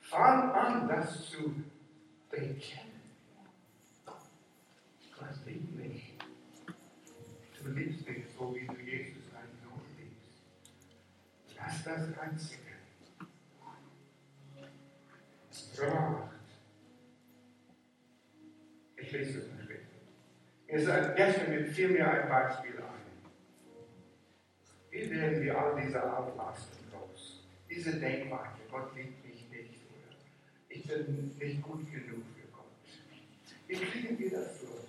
Fang 0.01 0.51
an, 0.51 0.89
das 0.89 1.31
zu 1.31 1.55
bekennen. 2.31 2.88
Gott 5.19 5.47
liebt 5.47 5.75
mich. 5.77 6.15
Du 7.63 7.71
liebst 7.71 8.09
mich 8.09 8.25
so, 8.37 8.55
wie 8.55 8.67
du 8.67 8.81
Jesus 8.81 9.25
deinen 9.33 9.59
Sohn 9.63 9.83
liebst. 9.99 10.43
Lass 11.57 11.85
das 11.85 12.19
einzige. 12.19 12.63
Römer 15.79 16.31
8. 16.31 16.35
Ich 18.97 19.13
lese 19.13 19.39
es 19.41 19.47
nicht. 19.47 20.87
Seid 20.87 21.17
gestern 21.17 21.51
mit 21.51 21.69
viel 21.69 21.89
mehr 21.89 22.11
ein 22.11 22.29
Beispiel 22.29 22.79
wie 24.99 25.11
werden 25.11 25.43
wir 25.43 25.57
all 25.57 25.81
diese 25.81 26.03
Altlasten 26.03 26.79
los? 26.93 27.45
Diese 27.71 28.01
Denkweise, 28.01 28.59
Gott 28.71 28.95
liebt 28.97 29.25
mich 29.25 29.49
nicht 29.51 29.81
oder 29.87 30.17
ich 30.69 30.87
bin 30.87 31.37
nicht 31.39 31.63
gut 31.63 31.91
genug 31.91 32.25
für 32.35 32.49
Gott. 32.51 32.67
Wie 33.69 33.77
kriegen 33.77 34.19
wir 34.19 34.31
das 34.31 34.63
los? 34.63 34.88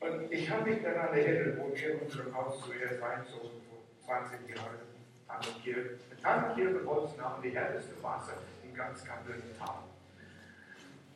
Und 0.00 0.32
ich 0.32 0.50
habe 0.50 0.70
mich 0.70 0.82
daran 0.82 1.14
erinnert, 1.14 1.58
wo 1.58 1.74
wir 1.74 1.94
in 1.94 2.00
unserem 2.00 2.34
Haus 2.36 2.60
zuerst 2.64 3.02
einzogen, 3.02 3.62
vor 4.04 4.24
20 4.24 4.56
Jahren, 4.56 4.78
Tannenkirche. 5.26 5.98
Tannenkirche 6.22 6.86
Holzen 6.86 7.22
haben 7.22 7.42
die 7.42 7.50
härteste 7.50 8.02
Wasser 8.02 8.34
in 8.62 8.74
ganz 8.74 9.04
Kapellental. 9.04 9.82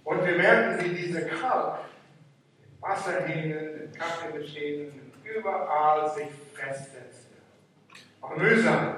Und 0.04 0.26
wir 0.26 0.36
merken, 0.36 0.84
wie 0.84 0.94
diese 0.94 1.26
Kalk, 1.26 1.80
Wasserhähnen, 2.80 3.92
Kaffeemaschinen, 3.92 5.12
überall 5.24 6.10
sich 6.10 6.28
festsetzt 6.54 7.30
auch 8.20 8.36
mühsam. 8.36 8.96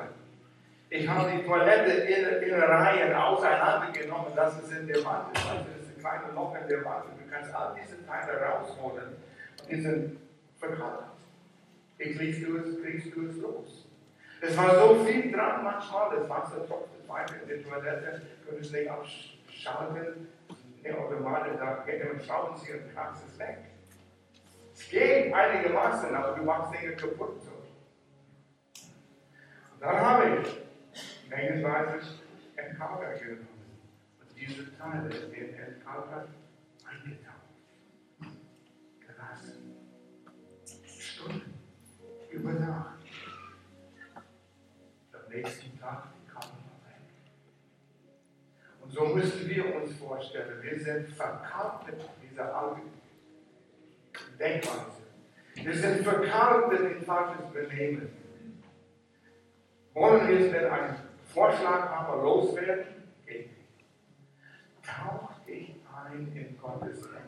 Ich 0.90 1.08
habe 1.08 1.30
die 1.30 1.42
Toilette 1.42 1.90
in, 1.90 2.48
in 2.48 2.54
Reihen 2.60 3.14
auseinandergenommen, 3.14 4.34
dass 4.36 4.62
es 4.62 4.70
in 4.76 4.86
der 4.86 5.04
Wand 5.04 5.36
ist. 5.36 5.44
Es 5.44 5.88
ist 5.88 5.96
ein 5.96 6.00
kleines 6.00 6.34
Loch 6.34 6.54
in 6.60 6.68
der 6.68 6.84
Wand 6.84 7.04
du 7.06 7.34
kannst 7.34 7.54
all 7.54 7.74
diese 7.74 8.04
Teile 8.06 8.40
rausholen 8.40 9.16
die 9.68 9.80
sind 9.80 10.18
verkauft. 10.58 11.12
Wie 11.98 12.14
kriegst 12.14 12.42
du 12.42 12.56
es, 12.58 12.82
kriegst 12.82 13.14
du 13.14 13.28
es 13.28 13.36
los? 13.36 13.86
Es 14.40 14.56
war 14.56 14.74
so 14.74 15.04
viel 15.04 15.30
dran 15.30 15.62
manchmal, 15.62 16.16
das 16.16 16.28
Wasser 16.28 16.66
tropft 16.66 16.92
weiter 17.12 17.34
in 17.42 17.48
die 17.48 17.62
Toilette, 17.62 18.22
können 18.46 18.60
es 18.60 18.72
nicht 18.72 18.90
abschalten, 18.90 20.28
automatisch 20.98 21.58
da 21.58 21.84
geht 21.86 22.10
und 22.10 22.24
schauen 22.24 22.56
sie 22.56 22.72
und 22.72 22.94
kannst 22.94 23.22
es 23.28 23.38
weg. 23.38 23.58
Es 24.74 24.88
geht 24.88 25.32
einigermaßen, 25.32 26.14
aber 26.14 26.36
du 26.36 26.42
machst 26.42 26.72
Dinge 26.74 26.96
kaputt. 26.96 27.42
So. 27.42 27.52
Dann 29.80 30.00
habe 30.00 30.38
ich 30.40 31.28
mengenweise 31.28 32.00
Entkauter 32.56 33.14
genommen 33.14 33.48
und 34.20 34.40
diese 34.40 34.76
Teile 34.76 35.08
in 35.08 35.54
Entkauter 35.54 36.26
eingetaucht, 36.84 37.31
gelassen. 39.22 39.76
Stunden 40.86 41.54
über 42.30 42.52
Nacht. 42.52 42.98
Am 45.12 45.30
nächsten 45.30 45.78
Tag 45.78 46.08
kam 46.32 46.42
er 46.42 46.90
weg. 46.90 47.00
Und 48.82 48.92
so 48.92 49.06
müssen 49.06 49.48
wir 49.48 49.76
uns 49.76 49.94
vorstellen, 49.96 50.62
wir 50.62 50.78
sind 50.80 51.08
verkauft 51.10 51.86
mit 51.86 52.00
dieser 52.22 52.54
alten 52.54 52.90
Denkweise. 54.38 55.02
Wir 55.54 55.74
sind 55.74 56.02
verkauft 56.02 56.72
mit 56.72 56.80
dem 56.80 57.02
falschen 57.02 57.52
Benehmen. 57.52 58.16
Wollen 59.92 60.26
wir 60.26 60.40
jetzt 60.40 60.54
denn 60.54 60.70
einen 60.70 60.96
Vorschlag 61.26 61.90
aber 61.90 62.22
loswerden? 62.22 62.86
Geht 63.26 63.50
nicht. 63.52 63.84
Tauch 64.82 65.38
dich 65.46 65.74
ein 65.94 66.32
in 66.34 66.58
Gottes 66.58 67.02
Wort, 67.04 67.21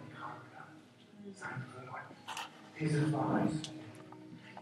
diese 2.79 3.07
Verheißung. 3.09 3.75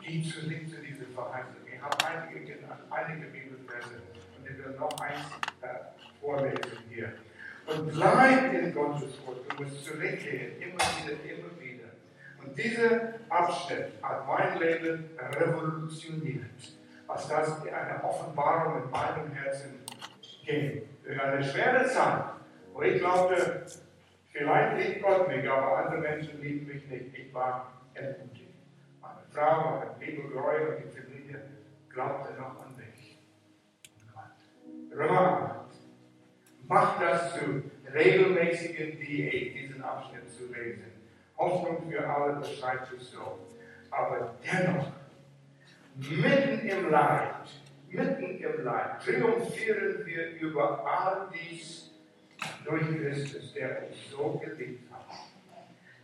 Geh 0.00 0.22
zurück 0.22 0.68
zu 0.68 0.82
dieser 0.82 1.06
Verheißung. 1.14 1.62
Ich 1.72 1.80
habe 1.80 1.96
einige, 2.06 2.58
einige 2.90 3.26
Bibelverse 3.26 4.02
und 4.38 4.50
ich 4.50 4.58
will 4.58 4.74
noch 4.78 5.00
eins 5.00 5.20
äh, 5.62 6.20
vorlesen 6.20 6.78
hier. 6.88 7.12
Und 7.66 7.92
bleib 7.92 8.52
in 8.52 8.74
Gottes 8.74 9.24
Wort. 9.24 9.38
Du 9.48 9.62
musst 9.62 9.84
zurückgehen, 9.84 10.60
immer 10.60 10.74
wieder, 10.74 11.12
immer 11.24 11.60
wieder. 11.60 11.88
Und 12.42 12.58
dieser 12.58 13.14
Abschnitt 13.28 13.92
hat 14.02 14.26
mein 14.26 14.58
Leben 14.58 15.10
revolutioniert 15.18 16.50
als 17.12 17.28
das 17.28 17.62
eine 17.66 18.02
Offenbarung 18.02 18.84
in 18.84 18.90
meinem 18.90 19.32
Herzen 19.32 19.80
ging. 20.44 20.82
In 21.04 21.20
einer 21.20 21.42
schweren 21.42 21.86
Zeit, 21.86 22.24
wo 22.72 22.82
ich 22.82 22.98
glaubte, 22.98 23.66
vielleicht 24.32 24.78
liebt 24.78 25.02
Gott 25.02 25.28
mich, 25.28 25.48
aber 25.48 25.78
andere 25.78 26.00
Menschen 26.00 26.40
lieben 26.40 26.66
mich 26.66 26.86
nicht. 26.86 27.14
Ich 27.14 27.34
war 27.34 27.81
entmutigt. 27.94 28.54
Meine 29.00 29.20
Frau, 29.30 29.78
meine 29.78 29.94
liebe 30.00 30.22
die 30.22 31.00
Familie 31.00 31.42
glaubte 31.88 32.32
noch 32.34 32.64
an 32.64 32.76
mich. 32.76 33.18
Römer 34.94 35.62
Mach 36.68 36.98
das 36.98 37.34
zu 37.34 37.70
regelmäßigen 37.92 38.98
Diät, 38.98 39.54
diesen 39.54 39.82
Abschnitt 39.82 40.30
zu 40.30 40.46
lesen. 40.46 40.92
Hoffnung 41.36 41.90
für 41.90 42.08
alle 42.08 42.40
beschreibt 42.40 42.92
es 42.94 43.10
so. 43.10 43.40
Aber 43.90 44.34
dennoch 44.42 44.92
mitten 45.96 46.66
im 46.66 46.90
Leid, 46.90 47.34
mitten 47.90 48.38
im 48.38 48.64
Leid, 48.64 49.02
triumphieren 49.04 50.06
wir 50.06 50.30
über 50.40 50.86
all 50.86 51.28
dies 51.34 51.90
durch 52.64 52.86
Christus, 52.86 53.52
der 53.52 53.88
uns 53.88 54.10
so 54.10 54.40
geliebt 54.42 54.90
hat. 54.90 55.06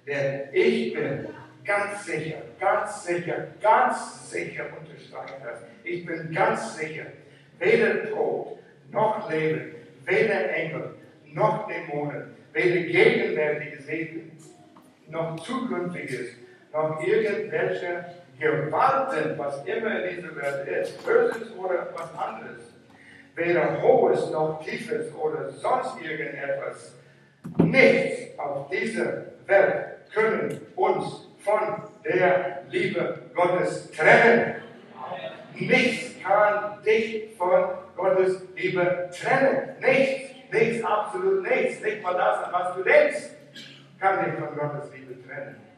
Denn 0.06 0.52
ich 0.52 0.92
bin 0.92 1.28
ganz 1.68 2.06
sicher, 2.06 2.38
ganz 2.58 3.04
sicher, 3.04 3.46
ganz 3.60 4.30
sicher, 4.30 4.64
unterstreiche 4.78 5.34
das, 5.44 5.60
ich 5.84 6.04
bin 6.04 6.32
ganz 6.32 6.78
sicher, 6.78 7.04
weder 7.58 8.08
Tod 8.10 8.58
noch 8.90 9.30
Leben, 9.30 9.74
weder 10.06 10.50
Engel 10.50 10.94
noch 11.26 11.68
Dämonen, 11.68 12.34
weder 12.54 12.80
gegenwärtiges 12.80 13.86
Leben 13.86 14.32
noch 15.08 15.38
zukünftiges, 15.40 16.30
noch 16.72 17.02
irgendwelche 17.06 18.04
Gewalten, 18.40 19.38
was 19.38 19.64
immer 19.66 20.04
in 20.04 20.16
dieser 20.16 20.36
Welt 20.36 20.68
ist, 20.68 21.04
Böses 21.04 21.54
oder 21.54 21.88
was 21.94 22.10
anderes, 22.14 22.72
weder 23.34 23.82
Hohes 23.82 24.30
noch 24.30 24.64
Tiefes 24.64 25.14
oder 25.14 25.50
sonst 25.50 26.00
irgendetwas, 26.00 26.94
nichts 27.58 28.38
auf 28.38 28.70
dieser 28.70 29.24
Welt 29.46 30.10
können 30.14 30.60
uns 30.74 31.27
von 31.38 31.82
der 32.04 32.62
Liebe 32.70 33.22
Gottes 33.34 33.90
trennen. 33.92 34.56
Nichts 35.54 36.22
kann 36.22 36.82
dich 36.82 37.36
von 37.36 37.70
Gottes 37.96 38.42
Liebe 38.56 39.10
trennen. 39.12 39.76
Nichts, 39.80 40.30
nichts, 40.52 40.84
absolut 40.84 41.42
nichts. 41.42 41.82
Nicht 41.82 42.02
mal 42.02 42.14
das, 42.14 42.44
an 42.44 42.52
was 42.52 42.76
du 42.76 42.82
denkst, 42.82 43.22
kann 43.98 44.24
dich 44.24 44.34
von 44.34 44.56
Gottes 44.56 44.92
Liebe 44.92 45.14
trennen 45.26 45.68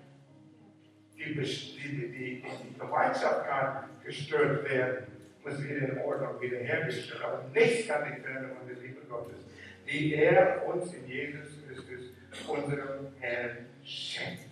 die, 1.21 1.35
die, 1.35 2.13
die, 2.13 2.43
die 2.43 2.79
Gemeinschaft 2.79 3.47
kann 3.47 3.85
gestört 4.05 4.69
werden, 4.69 5.07
muss 5.45 5.63
wieder 5.63 5.89
in 5.89 5.99
Ordnung 5.99 6.41
wiederhergestellt 6.41 7.23
Aber 7.23 7.45
nichts 7.55 7.89
kann 7.89 8.05
die 8.05 8.23
trennen 8.23 8.51
von 8.57 8.67
der 8.67 8.77
Liebe 8.77 9.01
Gottes, 9.09 9.39
die 9.87 10.15
er 10.15 10.67
uns 10.67 10.93
in 10.95 11.07
Jesus 11.07 11.49
Christus, 11.67 12.13
unserem 12.49 13.09
Herrn, 13.21 13.67
schenkt. 13.85 14.50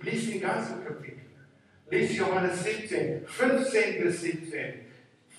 Lies 0.00 0.30
die 0.30 0.40
ganzen 0.40 0.84
Kapitel. 0.84 1.22
Lies 1.90 2.16
Johannes 2.16 2.62
17, 2.62 3.26
15 3.26 4.02
bis 4.02 4.20
17. 4.20 4.74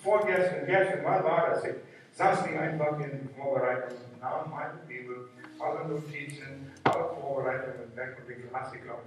Vorgestern, 0.03 0.66
gestern, 0.66 1.03
wann 1.03 1.24
war 1.24 1.49
das? 1.49 1.64
Ich 1.64 1.76
saß 2.14 2.45
mich 2.45 2.57
einfach 2.57 2.99
in 2.99 3.30
Vorbereitung, 3.38 3.97
nahm 4.20 4.49
meine 4.49 4.80
Bibel, 4.88 5.30
alle 5.60 5.88
Notizen, 5.89 6.72
alle 6.84 7.10
Vorbereitungen 7.20 7.95
weg 7.95 8.18
und 8.18 8.32
ich 8.32 8.51
las 8.51 8.72
die, 8.72 8.80
glaube 8.80 9.03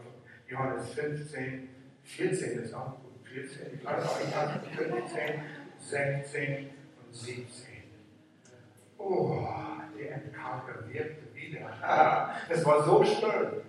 Johannes 0.48 0.90
15, 0.90 1.68
14 2.04 2.62
ist 2.62 2.74
auch 2.74 2.96
gut. 3.00 3.12
14, 3.24 3.74
ich 3.74 3.84
weiß 3.84 4.04
auch 4.04 4.20
nicht, 4.20 4.36
also 4.36 4.58
15, 4.76 5.40
16 5.78 6.70
und 7.06 7.14
17. 7.14 7.46
Oh, 8.98 9.46
der 9.98 10.14
Entkranker 10.16 10.86
wirkte 10.88 11.34
wieder. 11.34 12.34
Es 12.50 12.64
war 12.66 12.84
so 12.84 13.02
schön, 13.02 13.62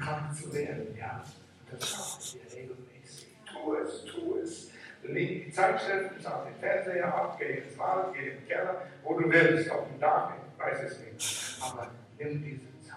entkrankt 0.00 0.36
zu 0.36 0.52
werden, 0.52 0.96
ja. 0.96 1.22
Das 1.70 1.80
sagt 1.80 2.34
ihr 2.34 2.58
regelmäßig. 2.58 3.36
Tu 3.46 3.74
es, 3.74 4.04
tu 4.04 4.36
es. 4.36 4.70
Leg 5.02 5.46
die 5.46 5.52
Zeitschriften 5.52 6.26
auf 6.26 6.44
den 6.44 6.54
Fernseher 6.56 7.14
ab, 7.14 7.38
geh 7.38 7.58
ins 7.58 7.78
Wald, 7.78 8.14
geh 8.14 8.30
in 8.30 8.36
den 8.36 8.48
Keller, 8.48 8.82
wo 9.02 9.18
du 9.18 9.30
willst, 9.30 9.70
auf 9.70 9.88
dem 9.88 9.98
Dach, 9.98 10.32
ich 10.34 10.62
weiß 10.62 10.82
es 10.82 11.00
nicht. 11.00 11.58
Aber 11.62 11.90
nimm 12.18 12.42
diese 12.42 12.66
Zeit. 12.86 12.96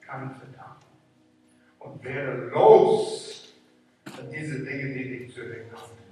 Keine 0.00 0.30
Verdammung. 0.30 0.78
Und 1.78 2.04
werde 2.04 2.48
los 2.48 3.54
von 4.14 4.30
diesen 4.30 4.64
Dingen, 4.64 4.94
die 4.94 5.18
dich 5.18 5.34
zurückhalten. 5.34 6.02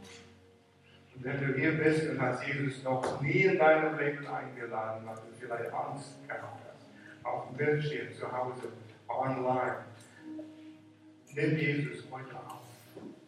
Und 1.14 1.24
wenn 1.24 1.40
du 1.40 1.58
hier 1.58 1.72
bist 1.72 2.08
und 2.08 2.20
hast 2.20 2.46
Jesus 2.46 2.82
noch 2.84 3.20
nie 3.20 3.42
in 3.42 3.58
deinem 3.58 3.98
Leben 3.98 4.26
eingeladen, 4.26 5.06
weil 5.06 5.16
du 5.16 5.22
vielleicht 5.38 5.72
Angst 5.72 6.16
gehabt 6.26 6.61
hast, 6.66 7.26
auf 7.26 7.48
dem 7.48 7.56
Bildschirm 7.56 8.14
zu 8.14 8.30
Hause, 8.30 8.68
online, 9.08 9.76
nimm 11.35 11.57
Jesus 11.57 12.05
heute 12.11 12.37
auf. 12.37 12.62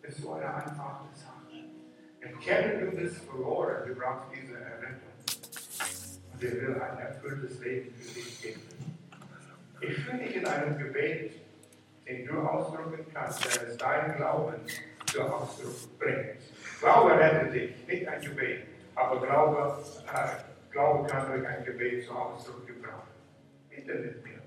Es 0.03 0.19
ist 0.19 0.27
eine 0.27 0.55
einfache 0.55 1.07
Sache. 1.15 1.33
Erkenne, 2.21 2.87
du 2.87 2.97
bist 2.97 3.17
verloren, 3.25 3.77
du 3.87 3.95
brauchst 3.95 4.27
diese 4.35 4.55
Errettung. 4.55 5.13
Und 6.33 6.43
er 6.43 6.53
will 6.53 6.83
ein 6.83 6.99
erfülltes 6.99 7.61
Leben 7.61 7.95
für 7.95 8.15
dich 8.15 8.43
geben. 8.43 8.61
Ich 9.81 9.97
fühle 9.99 10.19
dich 10.19 10.37
in 10.37 10.47
einem 10.47 10.79
Gebet, 10.79 11.33
den 12.07 12.27
du 12.27 12.39
ausdrücken 12.41 13.05
kannst, 13.13 13.45
der 13.45 13.69
es 13.69 13.77
dein 13.77 14.17
Glauben 14.17 14.55
zur 15.07 15.35
Ausdruck 15.35 15.99
bringt. 15.99 16.37
Glaube 16.81 17.19
rettet 17.19 17.55
dich, 17.55 17.87
nicht 17.87 18.09
ein 18.09 18.21
Gebet, 18.21 18.63
aber 18.95 19.25
Glaube, 19.25 19.85
äh, 20.13 20.73
Glaube 20.73 21.09
kann 21.09 21.33
durch 21.33 21.47
ein 21.47 21.65
Gebet 21.65 22.05
zur 22.05 22.21
Ausdruck 22.21 22.67
gebracht. 22.67 23.09
Bitte 23.71 23.95
mit 23.95 24.25
mir. 24.25 24.41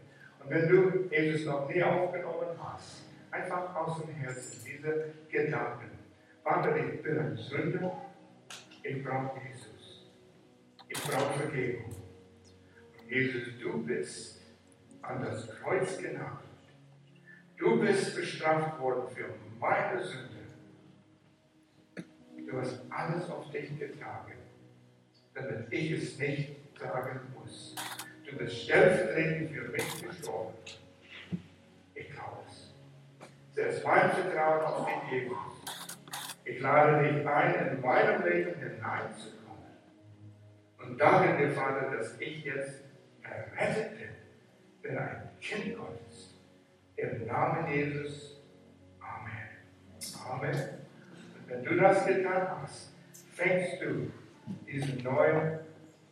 Und 0.43 0.49
wenn 0.49 0.67
du 0.67 1.09
Jesus 1.11 1.45
noch 1.45 1.69
nie 1.69 1.81
aufgenommen 1.81 2.49
hast, 2.61 3.04
einfach 3.35 3.75
aus 3.75 4.01
dem 4.01 4.15
Herzen 4.15 4.63
diese 4.65 5.13
Gedanken. 5.29 5.91
Vater, 6.43 6.75
ich 6.77 7.01
bin 7.01 7.19
ein 7.19 7.35
Sünder, 7.35 8.05
ich 8.83 9.03
brauche 9.03 9.41
Jesus. 9.47 10.05
Ich 10.87 11.01
brauche 11.03 11.39
Vergebung. 11.39 11.95
Und 12.99 13.09
Jesus, 13.09 13.43
du 13.61 13.83
bist 13.83 14.41
an 15.01 15.23
das 15.23 15.49
Kreuz 15.59 15.97
genagelt. 15.97 16.39
Du 17.57 17.79
bist 17.79 18.15
bestraft 18.15 18.79
worden 18.79 19.09
für 19.13 19.29
meine 19.59 20.03
Sünde. 20.03 20.29
Du 22.47 22.59
hast 22.59 22.79
alles 22.89 23.29
auf 23.29 23.49
dich 23.51 23.77
getragen, 23.77 24.33
damit 25.33 25.71
ich 25.71 25.91
es 25.91 26.19
nicht 26.19 26.55
tragen 26.75 27.19
muss. 27.33 27.75
Du 28.29 28.37
bist 28.37 28.55
stellvertretend 28.61 29.51
für 29.51 29.69
mich 29.69 30.07
gestorben. 30.07 30.53
Ich 31.95 32.11
glaube 32.11 32.44
es. 33.55 33.75
Setz 33.75 33.83
mein 33.83 34.11
Vertrauen 34.11 34.65
auf 34.65 34.85
dich, 34.85 35.11
Jesus. 35.11 35.37
Ich 36.43 36.59
lade 36.59 37.03
dich 37.03 37.27
ein, 37.27 37.67
in 37.67 37.81
meinem 37.81 38.23
Leben 38.23 38.59
hineinzukommen. 38.59 39.35
Und 40.77 40.99
dir, 40.99 41.51
Vater, 41.51 41.91
dass 41.95 42.19
ich 42.19 42.43
jetzt 42.43 42.83
errettet 43.23 43.97
bin. 43.97 44.09
Bin 44.81 44.97
ein 44.97 45.29
Kind 45.41 45.77
Gottes. 45.77 46.35
Im 46.97 47.25
Namen 47.25 47.67
Jesus. 47.73 48.41
Amen. 48.99 49.49
Amen. 50.29 50.69
Und 51.35 51.49
wenn 51.49 51.63
du 51.63 51.75
das 51.77 52.05
getan 52.05 52.47
hast, 52.61 52.91
fängst 53.33 53.81
du 53.81 54.11
diesen 54.67 55.01
neuen 55.03 55.59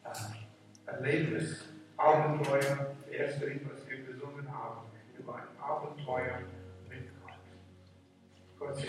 äh, 0.04 0.88
Erlebnis, 0.88 1.70
Abenteuer, 1.98 2.96
das 3.00 3.08
erste 3.12 3.46
Lied, 3.46 3.62
was 3.72 3.88
wir 3.88 4.04
gesungen 4.04 4.52
haben, 4.52 4.88
über 5.18 5.36
ein 5.36 5.62
Abenteuer 5.62 6.40
Wenn 8.74 8.82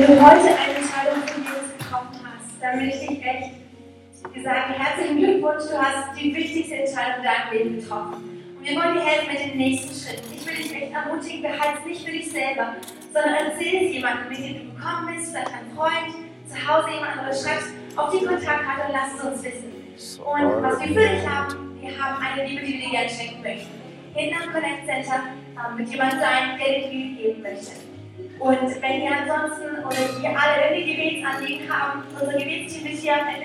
du 0.00 0.08
heute 0.20 0.48
eine 0.48 0.74
Entscheidung 0.76 1.22
für 1.24 1.40
Jesus 1.40 1.72
getroffen 1.78 2.20
hast, 2.24 2.60
dann 2.60 2.80
will 2.80 2.88
ich 2.88 3.00
dich 3.00 3.24
echt 3.24 3.52
sagen, 4.44 4.74
herzlichen 4.74 5.16
Glückwunsch, 5.16 5.64
du 5.70 5.78
hast 5.78 6.14
die 6.20 6.34
wichtigste 6.34 6.76
Entscheidung 6.76 7.24
in 7.52 7.80
getroffen. 7.80 8.14
Und 8.58 8.64
wir 8.64 8.76
wollen 8.76 8.92
dir 8.94 9.00
helfen 9.00 9.28
mit 9.32 9.40
den 9.40 9.56
nächsten 9.56 9.94
Schritten. 9.94 10.34
Ich 10.34 10.46
will 10.46 10.56
dich 10.56 10.74
echt 10.74 10.92
ermutigen, 10.92 11.40
behalte 11.40 11.78
es 11.80 11.86
nicht 11.86 12.04
für 12.04 12.12
dich 12.12 12.30
selber, 12.30 12.76
sondern 13.14 13.34
erzähl 13.34 13.86
es 13.86 13.94
jemandem, 13.94 14.28
mit 14.28 14.38
du 14.38 14.76
gekommen 14.76 15.14
bist, 15.14 15.30
vielleicht 15.30 15.54
einem 15.54 15.70
Freund, 15.74 16.14
zu 16.46 16.68
Hause 16.68 16.90
jemand 16.90 17.16
anderes, 17.16 17.42
schreibst 17.42 17.72
auf 17.96 18.10
die 18.10 18.26
Kontaktkarte 18.26 18.82
und 18.86 18.92
lass 18.92 19.14
es 19.14 19.22
uns 19.24 19.42
wissen. 19.42 19.75
Und 19.96 20.62
was 20.62 20.78
wir 20.80 20.88
für 20.88 21.08
dich 21.08 21.26
haben, 21.26 21.80
wir 21.80 21.98
haben 21.98 22.22
eine 22.22 22.46
Liebe, 22.46 22.66
die 22.66 22.72
wir 22.74 22.80
dir 22.80 22.90
gerne 22.90 23.08
schenken 23.08 23.40
möchten. 23.42 23.70
Hinten 24.14 24.36
am 24.36 24.52
Connect 24.52 24.84
Center 24.84 25.22
ähm, 25.56 25.78
wird 25.78 25.88
jemand 25.88 26.12
sein, 26.12 26.58
der 26.58 26.80
dir 26.80 26.88
die 26.88 26.96
Liebe 26.96 27.22
geben 27.22 27.42
möchte. 27.42 27.72
Und 28.38 28.82
wenn 28.82 29.02
ihr 29.02 29.10
ansonsten 29.10 29.84
oder 29.84 29.96
ihr 30.22 30.38
alle 30.38 30.76
irgendwie 30.76 30.96
Gebetsanliegen 30.96 31.68
haben, 31.72 32.02
unser 32.12 32.32
Gebetsteam 32.32 32.86
ist 32.86 33.02
hier 33.02 33.14
am 33.14 33.28
Ende 33.28 33.44